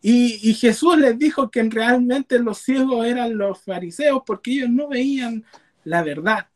[0.01, 5.45] Y, Jesús les dijo que realmente los ciegos eran los fariseos porque ellos no veían
[5.85, 6.49] la verdad,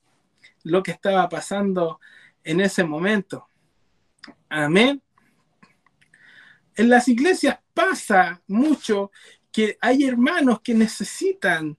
[0.62, 1.98] lo que estaba pasando
[2.44, 3.48] en ese momento.
[4.48, 5.02] Amén.
[6.76, 9.10] En las iglesias pasa mucho
[9.50, 11.76] que hay hermanos que necesitan,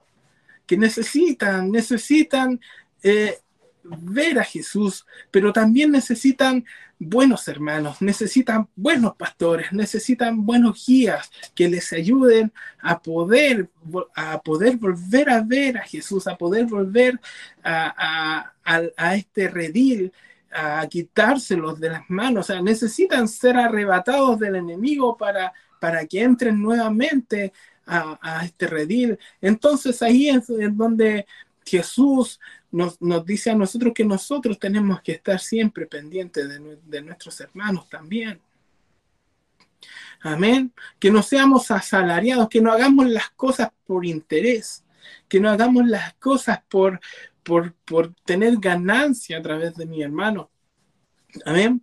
[0.67, 2.59] que necesitan, necesitan
[3.01, 3.39] eh,
[3.83, 6.65] ver a Jesús, pero también necesitan
[6.99, 13.69] buenos hermanos, necesitan buenos pastores, necesitan buenos guías que les ayuden a poder,
[14.15, 17.19] a poder volver a ver a Jesús, a poder volver
[17.63, 18.51] a,
[19.15, 20.13] este redil,
[20.51, 22.49] a quitárselos de las manos.
[22.49, 27.51] O sea, necesitan ser arrebatados del enemigo para, para que entren nuevamente
[27.85, 29.17] a, este redil.
[29.41, 31.25] Entonces ahí es donde
[31.65, 32.39] Jesús
[32.71, 36.47] nos, dice a nosotros que nosotros tenemos que estar siempre pendientes
[36.83, 38.41] de, nuestros hermanos también.
[40.21, 40.73] Amén.
[40.99, 44.83] Que no seamos asalariados, que no hagamos las cosas por interés,
[45.27, 46.99] que no hagamos las cosas por,
[47.43, 50.49] por, tener ganancia a través de mi hermano.
[51.45, 51.81] Amén.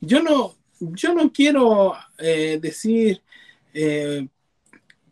[0.00, 3.22] Yo no, yo no quiero eh, decir
[3.74, 4.28] eh,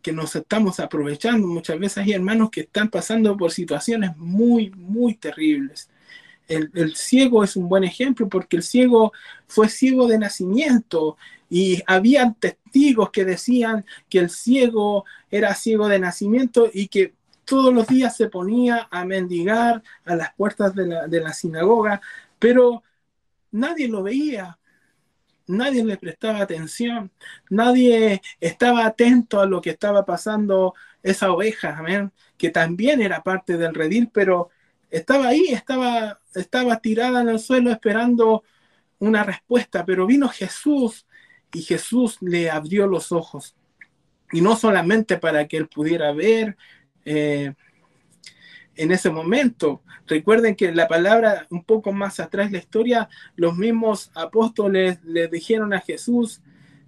[0.05, 1.47] que nos estamos aprovechando.
[1.47, 5.89] Muchas veces hay hermanos que están pasando por situaciones muy, muy terribles.
[6.47, 9.13] El, ciego es un buen ejemplo porque el ciego
[9.47, 11.17] fue ciego de nacimiento
[11.49, 17.73] y había testigos que decían que el ciego era ciego de nacimiento y que todos
[17.73, 21.99] los días se ponía a mendigar a las puertas de la, de la sinagoga,
[22.37, 22.83] pero
[23.49, 24.59] nadie lo veía
[25.47, 27.11] nadie le prestaba atención,
[27.49, 33.57] nadie estaba atento a lo que estaba pasando esa oveja, amén, que también era parte
[33.57, 34.49] del redil, pero
[34.89, 38.43] estaba ahí, estaba, estaba tirada en el suelo esperando
[38.99, 41.05] una respuesta, pero vino Jesús
[41.53, 43.55] y Jesús le abrió los ojos.
[44.31, 46.57] Y no solamente para que él pudiera ver,
[47.05, 47.53] eh,
[48.75, 49.81] en ese momento.
[50.07, 55.73] Recuerden que la palabra un poco más atrás la historia, los mismos apóstoles le dijeron
[55.73, 56.41] a Jesús,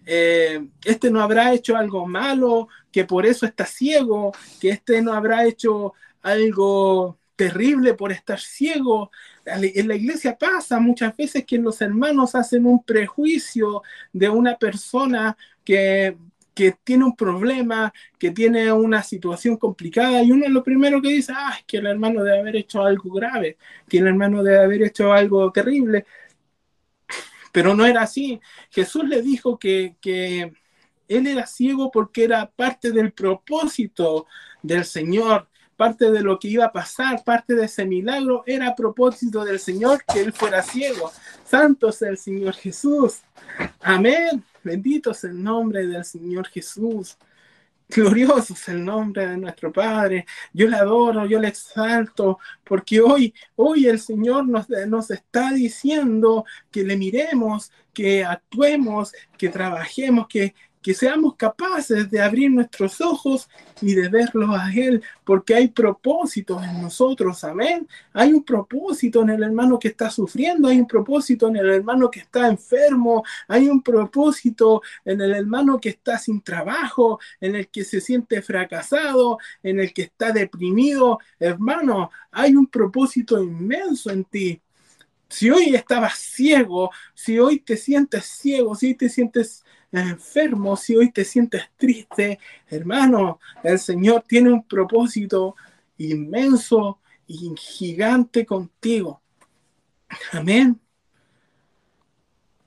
[0.06, 5.14] eh, este no habrá hecho algo malo, que por eso está ciego, que este no
[5.14, 9.12] habrá hecho algo terrible por estar ciego.
[9.46, 15.38] En la iglesia pasa muchas veces que los hermanos hacen un prejuicio de una persona
[15.64, 16.18] que
[16.58, 21.32] que tiene un problema, que tiene una situación complicada y uno lo primero que dice,
[21.36, 24.82] ah, es que el hermano debe haber hecho algo grave, que el hermano debe haber
[24.82, 26.08] hecho algo terrible.
[27.52, 28.42] Pero no era así.
[28.72, 30.52] Jesús le dijo que, que
[31.08, 34.26] él era ciego porque era parte del propósito
[34.64, 39.46] del Señor, parte de lo que iba a pasar, parte de ese milagro, era propósito
[39.46, 41.12] del Señor que él fuera ciego.
[41.46, 43.20] Santo es el Señor Jesús.
[43.82, 44.44] Amén.
[44.64, 47.18] Bendito es el nombre del Señor Jesús.
[47.90, 50.26] Glorioso es el nombre de nuestro Padre.
[50.52, 56.44] Yo le adoro, yo le exalto, porque hoy, hoy el Señor nos, nos está diciendo
[56.70, 60.54] que le miremos, que actuemos, que trabajemos, que,
[60.88, 63.50] que seamos capaces de abrir nuestros ojos
[63.82, 67.86] y de verlo a Él, porque hay propósitos en nosotros, amén.
[68.14, 72.10] Hay un propósito en el hermano que está sufriendo, hay un propósito en el hermano
[72.10, 77.68] que está enfermo, hay un propósito en el hermano que está sin trabajo, en el
[77.68, 81.20] que se siente fracasado, en el que está deprimido.
[81.38, 84.62] Hermano, hay un propósito inmenso en ti.
[85.28, 89.66] Si hoy estabas ciego, si hoy te sientes ciego, si hoy te sientes
[90.02, 95.56] enfermo, si hoy te sientes triste, hermano, el Señor tiene un propósito
[95.98, 99.22] inmenso y gigante contigo.
[100.32, 100.80] Amén.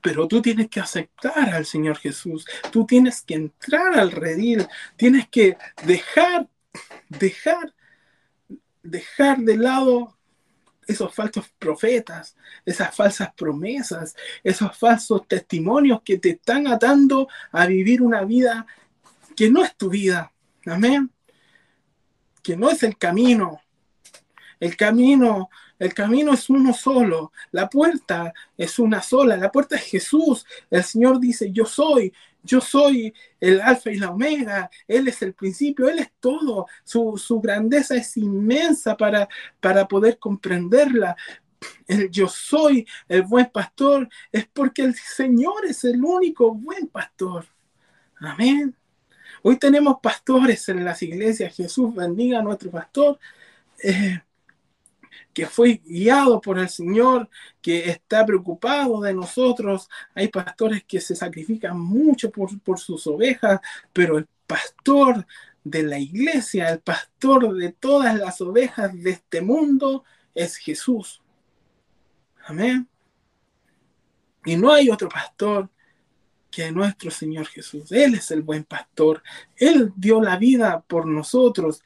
[0.01, 2.45] Pero tú tienes que aceptar al Señor Jesús.
[2.71, 4.67] Tú tienes que entrar al redil.
[4.95, 6.49] Tienes que dejar,
[7.09, 7.73] dejar,
[8.81, 10.17] dejar de lado
[10.87, 18.01] esos falsos profetas, esas falsas promesas, esos falsos testimonios que te están atando a vivir
[18.01, 18.65] una vida
[19.35, 20.31] que no es tu vida.
[20.65, 21.11] Amén.
[22.43, 23.61] Que no es el camino.
[24.59, 25.49] El camino
[25.81, 30.45] el camino es uno solo, la puerta es una sola, la puerta es Jesús.
[30.69, 32.13] El Señor dice, yo soy,
[32.43, 36.67] yo soy el alfa y la omega, Él es el principio, Él es todo.
[36.83, 39.27] Su, grandeza es inmensa para,
[39.59, 41.15] para poder comprenderla.
[41.87, 47.45] El yo soy el buen pastor es porque el Señor es el único buen pastor.
[48.19, 48.75] Amén.
[49.43, 51.55] Hoy tenemos pastores en las iglesias.
[51.55, 53.19] Jesús bendiga a nuestro pastor.
[53.83, 54.21] Eh,
[55.33, 57.29] que fue guiado por el Señor,
[57.61, 59.89] que está preocupado de nosotros.
[60.13, 63.59] Hay pastores que se sacrifican mucho por, por sus ovejas,
[63.93, 65.25] pero el pastor
[65.63, 70.03] de la iglesia, el pastor de todas las ovejas de este mundo
[70.33, 71.21] es Jesús.
[72.45, 72.87] Amén.
[74.45, 75.69] Y no hay otro pastor
[76.49, 77.91] que nuestro Señor Jesús.
[77.91, 79.23] Él es el buen pastor.
[79.55, 81.83] Él dio la vida por nosotros.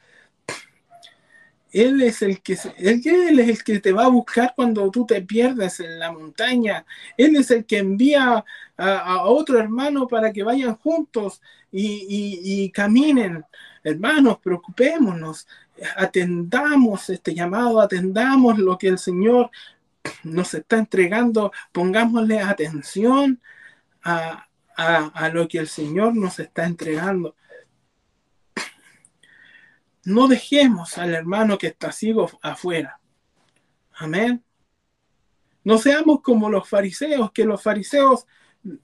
[1.72, 5.80] Él es el que es el que te va a buscar cuando tú te pierdes
[5.80, 6.86] en la montaña.
[7.16, 8.44] Él es el que envía
[8.76, 11.42] a, otro hermano para que vayan juntos
[11.72, 13.44] y, caminen.
[13.84, 15.46] Hermanos, preocupémonos,
[15.96, 19.50] atendamos este llamado, atendamos lo que el Señor
[20.24, 23.40] nos está entregando, pongámosle atención
[24.02, 24.46] a,
[24.76, 27.34] a lo que el Señor nos está entregando.
[30.06, 33.00] No dejemos al hermano que está ciego afuera.
[33.92, 34.44] Amén.
[35.64, 38.24] No seamos como los fariseos, que los fariseos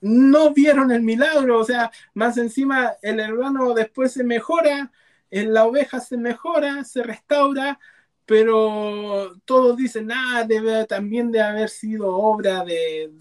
[0.01, 4.91] no vieron el milagro, o sea, más encima el hermano después se mejora,
[5.31, 7.79] en la oveja se mejora, se restaura,
[8.27, 13.13] pero todos dicen, ah, debe también de haber sido obra de,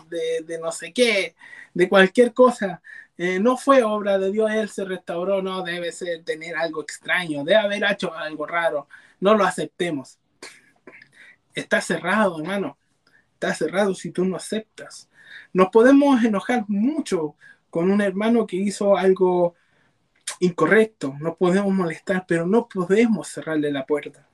[0.43, 1.36] de no sé qué,
[1.76, 2.82] de cualquier cosa.
[3.18, 7.43] Eh, no fue obra de Dios, Él se restauró, no debe ser tener algo extraño,
[7.43, 8.88] debe haber hecho algo raro,
[9.20, 10.18] no lo aceptemos.
[11.53, 12.78] Está cerrado, hermano,
[13.34, 15.09] está cerrado si tú no aceptas.
[15.53, 17.36] Nos podemos enojar mucho
[17.70, 19.55] con un hermano que hizo algo
[20.39, 24.28] incorrecto, no podemos molestar, pero no podemos cerrarle la puerta,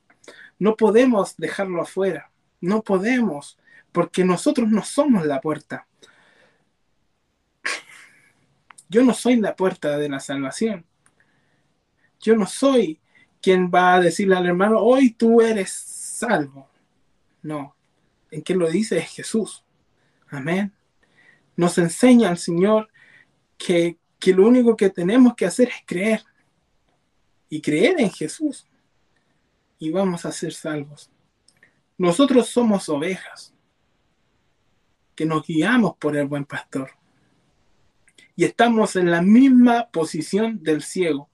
[0.59, 3.57] no podemos dejarlo afuera, no podemos,
[3.91, 5.87] porque nosotros no somos la puerta.
[8.90, 10.86] Yo no soy la puerta de la salvación.
[12.20, 13.00] Yo no soy
[13.42, 16.70] quien va a decirle al hermano, hoy tú eres salvo.
[17.42, 17.76] No,
[18.32, 19.64] en quien lo dice es Jesús.
[20.30, 20.74] Amén.
[21.56, 22.90] Nos enseña el Señor
[23.58, 26.24] que, que lo único que tenemos que hacer es creer.
[27.50, 28.68] Y creer en Jesús.
[29.80, 31.10] Y vamos a ser salvos.
[31.98, 33.54] Nosotros somos ovejas
[35.16, 36.97] que nos guiamos por el buen pastor
[38.38, 41.28] y estamos en la misma posición del ciego.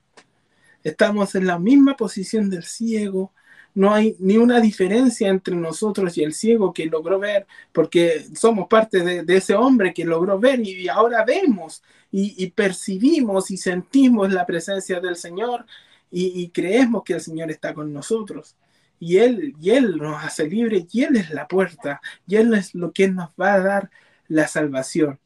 [0.83, 3.33] Estamos en la misma posición del ciego.
[3.75, 8.69] No hay ni una diferencia entre nosotros y el ciego que logró ver, porque somos
[8.69, 14.45] parte de, ese hombre que logró ver y ahora vemos y, percibimos y sentimos la
[14.45, 15.65] presencia del Señor
[16.09, 18.55] y, creemos que el Señor está con nosotros.
[18.97, 22.73] Y él, y él nos hace libre y Él es la puerta y Él es
[22.73, 23.91] lo que nos va a dar
[24.29, 25.19] la salvación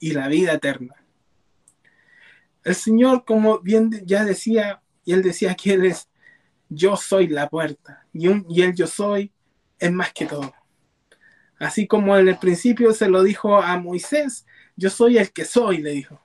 [0.00, 1.03] y la vida eterna.
[2.64, 6.08] El Señor, como bien ya decía, y él decía que Él es,
[6.70, 9.32] yo soy la puerta, y, un, y el yo soy
[9.78, 10.52] es más que todo.
[11.58, 14.46] Así como en el principio se lo dijo a Moisés,
[14.76, 16.20] yo soy el que soy, le dijo.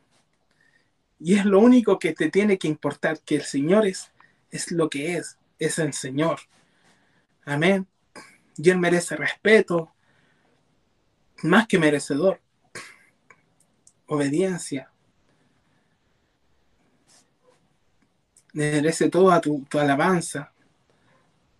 [1.20, 4.12] Y es lo único que te tiene que importar, que el Señor es,
[4.50, 6.40] es lo que es, es el Señor.
[7.46, 7.86] Amén.
[8.56, 9.94] Y Él merece respeto,
[11.44, 12.42] más que merecedor.
[14.08, 14.92] Obediencia,
[18.54, 20.52] merece toda tu, alabanza,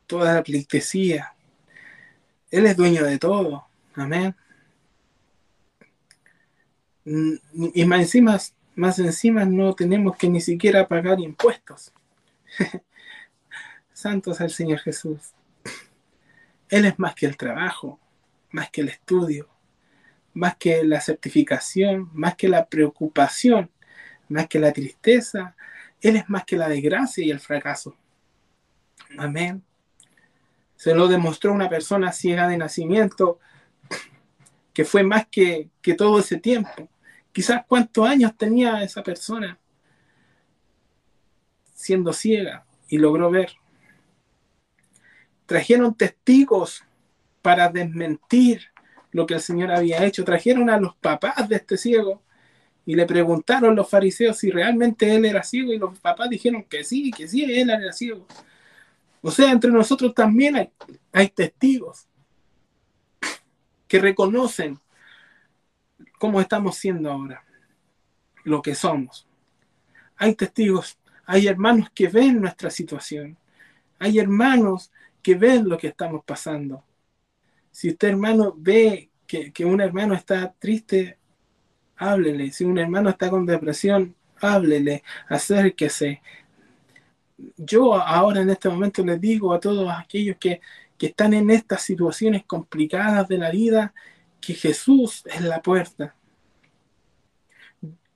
[0.08, 1.34] toda la pleitesía.
[2.52, 3.68] Él es dueño de todo.
[3.94, 4.36] Amén.
[7.06, 7.36] Mm,
[7.74, 8.40] y más encima,
[8.76, 11.94] más encima no tenemos que ni siquiera pagar impuestos.
[13.94, 15.34] Santo es el Señor Jesús.
[16.70, 18.00] Él es más que el trabajo,
[18.52, 19.50] más que el estudio,
[20.34, 23.70] más que la certificación, más que la preocupación
[24.30, 25.56] más que la tristeza,
[26.02, 27.96] Él es más que la desgracia y el fracaso.
[29.18, 29.64] Amén.
[30.76, 33.40] Se lo demostró una persona ciega de nacimiento
[34.74, 36.88] que fue más que, que todo ese tiempo.
[37.34, 39.60] Quizás cuántos años tenía esa persona
[41.74, 43.52] siendo ciega y logró ver.
[45.46, 46.84] Trajeron testigos
[47.42, 48.68] para desmentir
[49.12, 50.24] lo que el Señor había hecho.
[50.24, 52.22] Trajeron a los papás de este ciego
[52.86, 56.84] y le preguntaron los fariseos si realmente él era ciego y los papás dijeron que
[56.84, 58.26] sí, que sí, él era ciego.
[59.22, 60.72] O sea, entre nosotros también
[61.12, 62.08] hay, testigos
[63.88, 64.80] que reconocen
[66.18, 67.44] cómo estamos siendo ahora,
[68.44, 69.28] lo que somos.
[70.16, 73.38] Hay testigos, hay hermanos que ven nuestra situación,
[74.00, 76.84] hay hermanos que ven lo que estamos pasando.
[77.72, 81.19] Si usted hermano ve que, que un hermano está triste,
[82.00, 82.52] háblele.
[82.52, 86.22] Si un hermano está con depresión, háblele, acérquese.
[87.58, 90.62] Yo ahora en este momento les digo a todos aquellos que,
[90.98, 93.94] que están en estas situaciones complicadas de la vida,
[94.42, 96.16] que Jesús es la puerta.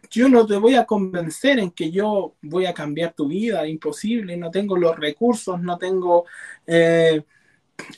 [0.09, 4.37] Yo no te voy a convencer en que yo voy a cambiar tu vida, imposible,
[4.37, 6.25] no tengo los recursos, no tengo
[6.67, 7.23] eh,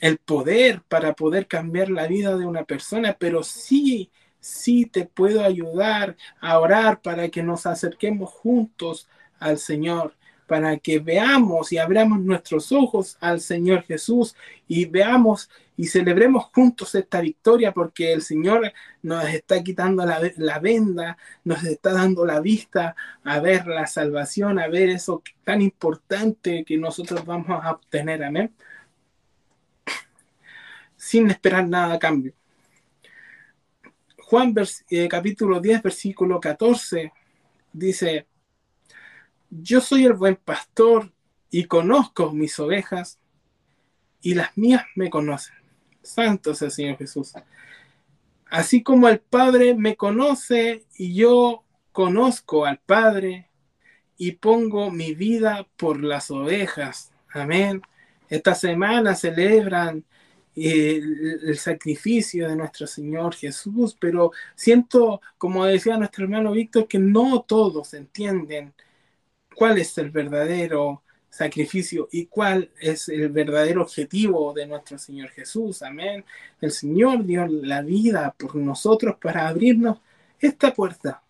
[0.00, 4.10] el poder para poder cambiar la vida de una persona, pero sí,
[4.46, 10.14] sí te puedo ayudar a orar para que nos acerquemos juntos al Señor
[10.46, 14.36] para que veamos y abramos nuestros ojos al Señor Jesús
[14.68, 18.72] y veamos y celebremos juntos esta victoria porque el Señor
[19.02, 24.68] nos está quitando la, venda, nos está dando la vista a ver la salvación, a
[24.68, 28.24] ver eso tan importante que nosotros vamos a obtener.
[28.24, 28.54] Amén.
[30.96, 32.32] Sin esperar nada a cambio.
[34.28, 34.52] Juan
[34.90, 37.12] eh, capítulo 10, versículo 14
[37.72, 38.26] dice,
[39.48, 41.12] yo soy el buen pastor
[41.48, 43.20] y conozco mis ovejas
[44.20, 45.54] y las mías me conocen.
[46.02, 47.34] Santo es el Señor Jesús.
[48.50, 51.62] Así como el Padre me conoce y yo
[51.92, 53.48] conozco al Padre
[54.16, 57.12] y pongo mi vida por las ovejas.
[57.30, 57.80] Amén.
[58.28, 60.04] Esta semana celebran
[60.56, 60.96] eh,
[61.42, 67.42] el, sacrificio de nuestro Señor Jesús, pero siento, como decía nuestro hermano Víctor, que no
[67.42, 68.72] todos entienden
[69.54, 75.82] cuál es el verdadero sacrificio y cuál es el verdadero objetivo de nuestro Señor Jesús.
[75.82, 76.24] Amén.
[76.60, 79.98] El Señor dio la vida por nosotros para abrirnos
[80.40, 81.22] esta puerta.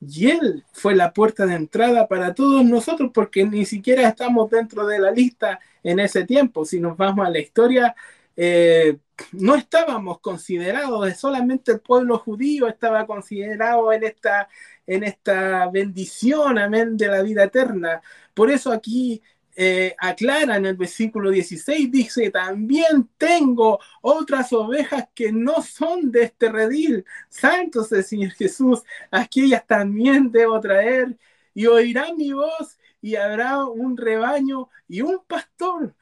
[0.00, 4.86] Y Él fue la puerta de entrada para todos nosotros porque ni siquiera estamos dentro
[4.86, 6.64] de la lista en ese tiempo.
[6.64, 7.96] Si nos vamos a la historia,
[8.40, 8.98] eh,
[9.32, 14.48] no estábamos considerados, solamente el pueblo judío estaba considerado en esta,
[14.86, 18.00] en esta bendición, amén, de la vida eterna.
[18.34, 19.20] Por eso aquí
[19.56, 26.22] eh, aclara en el versículo 16, dice, también tengo otras ovejas que no son de
[26.24, 27.04] este redil.
[27.28, 31.18] Santos el Señor Jesús, aquellas también debo traer
[31.54, 35.94] y oirán mi voz y habrá un rebaño y un pastor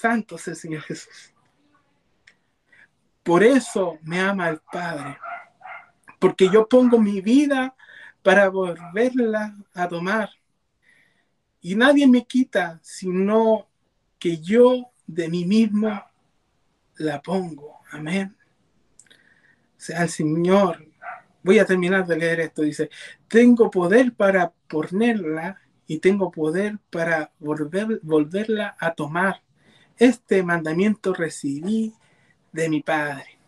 [0.00, 1.34] santo el Señor Jesús.
[3.22, 5.18] Por eso me ama el Padre,
[6.18, 7.74] porque yo pongo mi vida
[8.22, 10.30] para volverla a tomar.
[11.60, 13.68] Y nadie me quita, sino
[14.18, 16.02] que yo de mí mismo
[16.96, 17.80] la pongo.
[17.90, 18.34] Amén.
[19.76, 20.86] Sea el Señor.
[21.42, 22.62] Voy a terminar de leer esto.
[22.62, 22.90] Dice,
[23.28, 29.42] tengo poder para ponerla y tengo poder para volver, volverla a tomar.
[30.00, 31.94] Este mandamiento recibí
[32.52, 33.38] de mi Padre.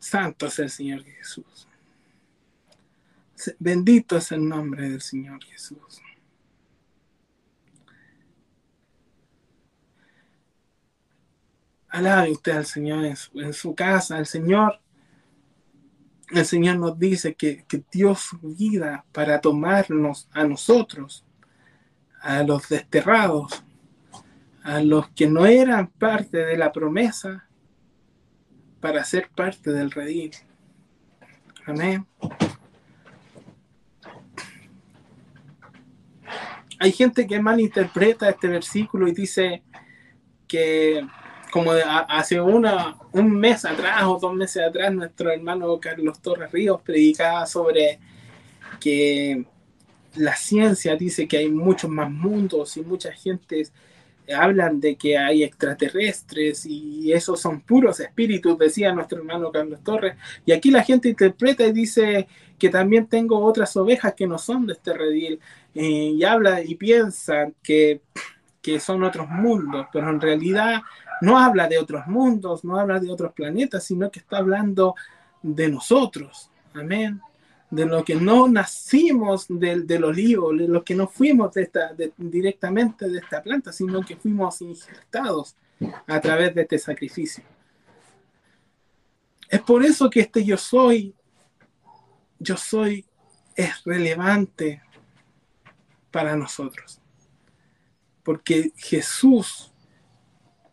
[0.00, 1.68] Santo es el Señor Jesús.
[3.60, 6.02] Bendito es el nombre del Señor Jesús.
[11.88, 14.18] Alabe usted al Señor en su, casa.
[14.18, 14.80] El Señor,
[16.32, 21.25] el Señor nos dice que, que dio su vida para tomarnos a nosotros
[22.26, 23.62] a los desterrados,
[24.64, 27.46] a los que no eran parte de la promesa,
[28.80, 30.32] para ser parte del redil.
[31.66, 32.04] Amén.
[36.80, 39.62] Hay gente que malinterpreta este versículo y dice
[40.48, 41.06] que
[41.52, 46.82] como hace una, un mes atrás o dos meses atrás, nuestro hermano Carlos Torres Ríos
[46.82, 48.00] predicaba sobre
[48.80, 49.46] que
[50.16, 53.66] la ciencia dice que hay muchos más mundos y mucha gente
[54.34, 60.16] hablan de que hay extraterrestres y esos son puros espíritus, decía nuestro hermano Carlos Torres.
[60.44, 62.26] Y aquí la gente interpreta y dice
[62.58, 65.40] que también tengo otras ovejas que no son de este redil.
[65.74, 68.00] Eh, y habla y piensa que,
[68.62, 70.82] que son otros mundos, pero en realidad
[71.20, 74.94] no habla de otros mundos, no habla de otros planetas, sino que está hablando
[75.42, 76.50] de nosotros.
[76.74, 77.20] Amén
[77.76, 81.52] de lo que no nacimos del, olivo, de lo que no fuimos
[82.16, 85.54] directamente de esta planta, sino que fuimos injertados
[86.06, 87.44] a través de este sacrificio.
[89.50, 91.14] Es por eso que este yo soy,
[92.38, 93.04] yo soy,
[93.54, 94.82] es relevante
[96.10, 96.98] para nosotros.
[98.22, 99.70] Porque Jesús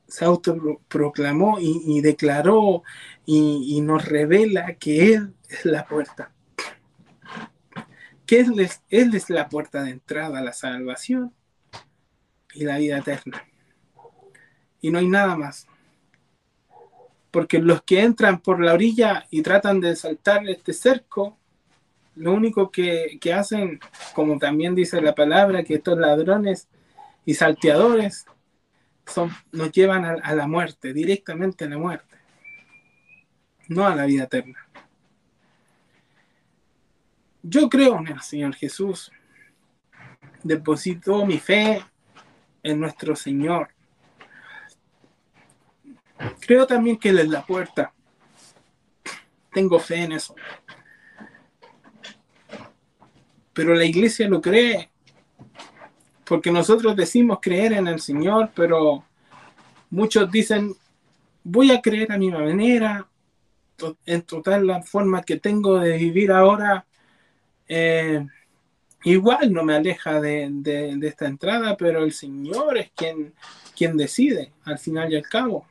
[0.08, 2.84] se autoproclamó y, y declaró
[3.26, 6.34] y nos revela que Él es la puerta
[8.26, 11.34] que él es, es la puerta de entrada a la salvación
[12.54, 13.44] y la vida eterna.
[14.82, 15.68] Y no hay nada más.
[17.32, 21.40] Porque los que entran por la orilla y tratan de saltar este cerco,
[22.16, 23.80] lo único que, hacen,
[24.14, 26.68] como también dice la palabra, que estos ladrones
[27.26, 28.26] y salteadores
[29.08, 32.18] son, nos llevan a la muerte, directamente a la muerte,
[33.68, 34.63] no a la vida eterna.
[37.46, 39.12] Yo creo en el Señor Jesús.
[40.44, 41.84] Deposito mi fe
[42.64, 43.68] en nuestro Señor.
[46.40, 47.94] Creo también que Él es la puerta.
[49.52, 50.34] Tengo fe en eso.
[53.52, 54.90] Pero la iglesia lo cree.
[56.24, 59.04] Porque nosotros decimos creer en el Señor, pero
[59.90, 60.74] muchos dicen,
[61.44, 63.06] voy a creer a mi manera,
[64.06, 66.86] en total la forma que tengo de vivir ahora
[67.68, 68.26] eh,
[69.04, 73.34] igual no me aleja de, esta entrada, pero el Señor es quien,
[73.76, 75.66] quien decide al final y al cabo.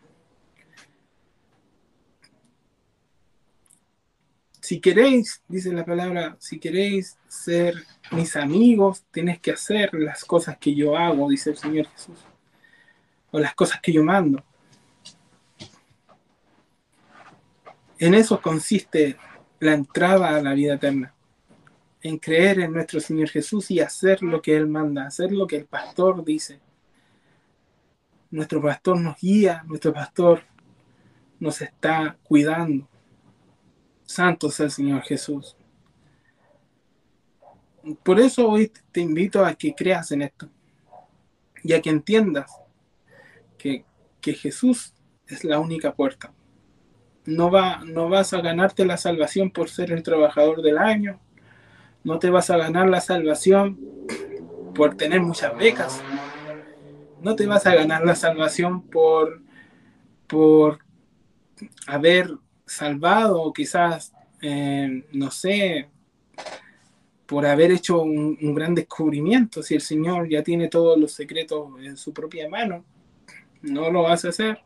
[4.61, 7.75] Si queréis, dice la palabra, si queréis ser
[8.13, 12.19] mis amigos, tienes que hacer las cosas que yo hago, dice el Señor Jesús,
[13.33, 14.43] o las cosas que yo mando.
[17.99, 19.17] En eso consiste
[19.59, 21.12] la entrada a la vida eterna
[22.03, 25.57] en creer en nuestro Señor Jesús y hacer lo que Él manda, hacer lo que
[25.57, 26.61] el pastor dice.
[28.31, 30.43] Nuestro pastor nos guía, nuestro pastor
[31.39, 32.89] nos está cuidando.
[34.05, 35.57] Santo sea el Señor Jesús.
[38.03, 40.49] Por eso hoy te invito a que creas en esto
[41.63, 42.51] y a que entiendas
[43.59, 43.85] que,
[44.21, 44.95] que Jesús
[45.27, 46.33] es la única puerta.
[47.25, 51.21] No, va, no vas a ganarte la salvación por ser el trabajador del año,
[52.05, 53.79] no te vas a ganar la salvación
[54.75, 56.01] por tener muchas becas.
[57.21, 59.43] No te vas a ganar la salvación por,
[60.27, 60.81] por
[61.87, 62.31] haber
[62.67, 65.89] salvado, quizás, eh, no sé,
[67.27, 69.63] por haber hecho un, un, gran descubrimiento.
[69.63, 72.85] Si el Señor ya tiene todos los secretos en su propia mano,
[73.63, 74.61] no lo vas a hacer.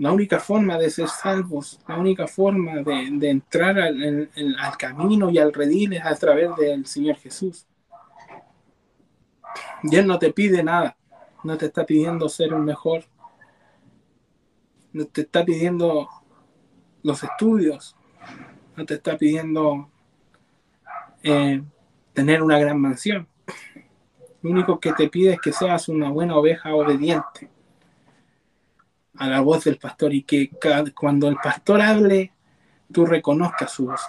[0.00, 4.30] La única forma de ser salvos, la única forma de, entrar al,
[4.78, 7.66] camino y al redil es a través del Señor Jesús.
[9.82, 10.96] Y Él no te pide nada,
[11.44, 13.04] no te está pidiendo ser un mejor,
[14.94, 16.08] no te está pidiendo
[17.02, 17.94] los estudios,
[18.76, 19.90] no te está pidiendo
[21.22, 21.62] eh,
[22.14, 23.28] tener una gran mansión.
[24.40, 27.50] Lo único que te pide es que seas una buena oveja obediente
[29.20, 30.50] a la voz del pastor y que
[30.94, 32.32] cuando el pastor hable,
[32.90, 34.00] tú reconozcas su voz.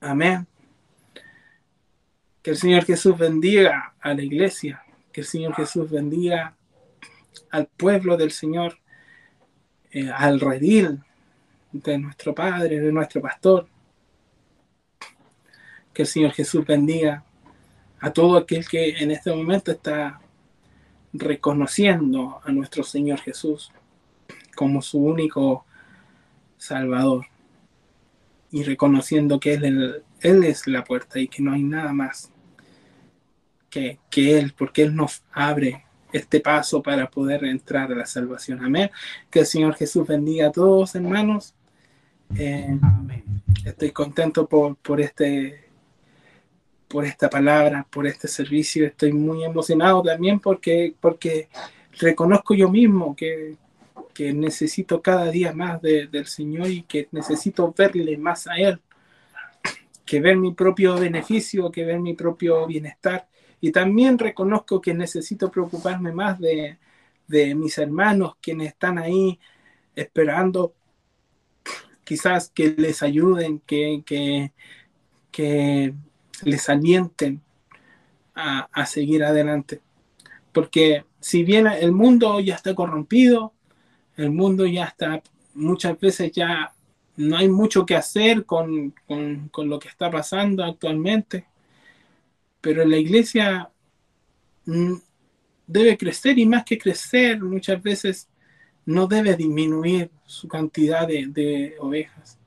[0.00, 0.46] Amén.
[2.40, 6.54] Que el Señor Jesús bendiga a la iglesia, que el Señor Jesús bendiga
[7.50, 8.78] al pueblo del Señor,
[9.90, 11.02] eh, al redil
[11.72, 13.66] de nuestro Padre, de nuestro pastor.
[15.92, 17.24] Que el Señor Jesús bendiga
[17.98, 20.20] a todo aquel que en este momento está
[21.14, 23.72] reconociendo a nuestro Señor Jesús
[24.54, 25.64] como su único
[26.58, 27.26] Salvador
[28.50, 32.30] y reconociendo que Él, él es la puerta y que no hay nada más
[33.70, 38.64] que, que Él, porque Él nos abre este paso para poder entrar a la salvación.
[38.64, 38.90] Amén.
[39.30, 41.54] Que el Señor Jesús bendiga a todos, hermanos.
[42.36, 42.78] Eh,
[43.64, 45.63] estoy contento por, por este
[46.88, 48.86] por esta palabra, por este servicio.
[48.86, 51.48] Estoy muy emocionado también porque, porque
[51.98, 53.56] reconozco yo mismo que,
[54.12, 58.80] que necesito cada día más del Señor y que necesito verle más a Él,
[60.04, 63.28] que ver mi propio beneficio, que ver mi propio bienestar,
[63.60, 66.78] Y también reconozco que necesito preocuparme más de,
[67.26, 69.38] de mis hermanos quienes están ahí
[69.96, 70.74] esperando
[72.04, 74.52] quizás que les ayuden, que, que,
[75.30, 75.94] que
[76.42, 77.40] les alienten
[78.34, 79.80] a, a, seguir adelante.
[80.52, 83.52] Porque si bien el mundo ya está corrompido,
[84.16, 85.22] el mundo ya está,
[85.54, 86.72] muchas veces ya
[87.16, 91.46] no hay mucho que hacer con, con, con lo que está pasando actualmente,
[92.60, 93.70] pero la iglesia
[94.66, 94.94] mm,
[95.66, 98.28] debe crecer y más que crecer, muchas veces
[98.86, 102.38] no debe disminuir su cantidad de, de ovejas.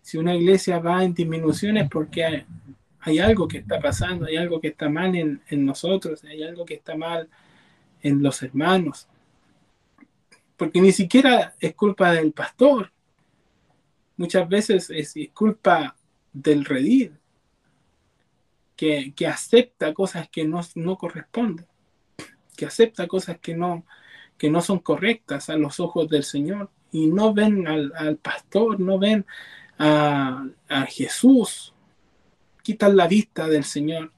[0.00, 2.44] Si una iglesia va en disminución es porque
[3.06, 6.74] hay, algo que está pasando, hay algo que está mal en, nosotros, hay algo que
[6.74, 7.28] está mal
[8.02, 9.08] en los hermanos.
[10.56, 12.92] Porque ni siquiera es culpa del pastor.
[14.16, 15.96] Muchas veces es, es culpa
[16.32, 17.16] del redil,
[18.74, 21.66] que, que, acepta cosas que no, no corresponden
[22.56, 23.84] que acepta cosas que no,
[24.38, 28.80] que no son correctas a los ojos del Señor y no ven al, al pastor,
[28.80, 29.26] no ven
[29.78, 31.74] a, a, Jesús,
[32.66, 34.10] quitan la vista del Señor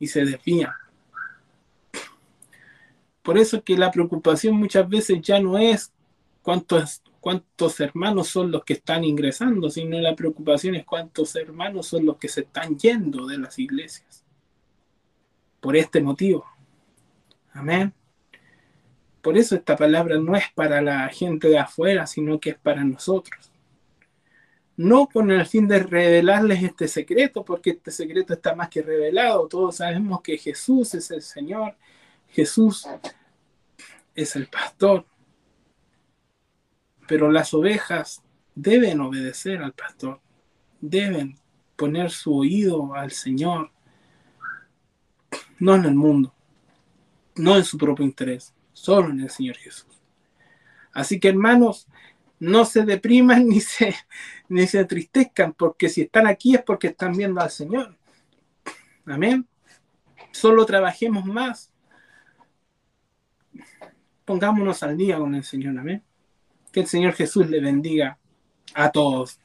[0.00, 0.72] y se desvían.
[3.22, 5.92] Por eso que la preocupación muchas veces ya no es
[6.42, 12.06] cuántos, cuántos hermanos son los que están ingresando, sino la preocupación es cuántos hermanos son
[12.06, 14.24] los que se están yendo de las iglesias.
[15.60, 16.44] Por este motivo.
[17.52, 17.94] Amén.
[19.22, 22.82] Por eso esta palabra no es para la gente de afuera, sino que es para
[22.82, 23.52] nosotros.
[24.78, 29.46] No con el fin de revelarles este secreto, porque este secreto está más que revelado.
[29.46, 31.76] Todos sabemos que Jesús es el Señor,
[32.28, 32.88] Jesús
[34.14, 35.04] es el pastor.
[37.06, 38.22] Pero las ovejas
[38.54, 40.20] deben obedecer al pastor,
[40.80, 41.38] deben
[41.76, 43.70] poner su oído al Señor,
[45.58, 46.32] no en el mundo
[47.38, 49.86] no en su propio interés, solo en el Señor Jesús.
[50.92, 51.86] Así que hermanos,
[52.40, 53.94] no se depriman ni se,
[54.48, 57.96] ni se entristezcan, porque si están aquí es porque están viendo al Señor.
[59.06, 59.46] Amén.
[60.32, 61.72] Solo trabajemos más.
[64.24, 65.78] Pongámonos al día con el Señor.
[65.78, 66.02] Amén.
[66.70, 68.18] Que el Señor Jesús le bendiga
[68.74, 69.36] a todos.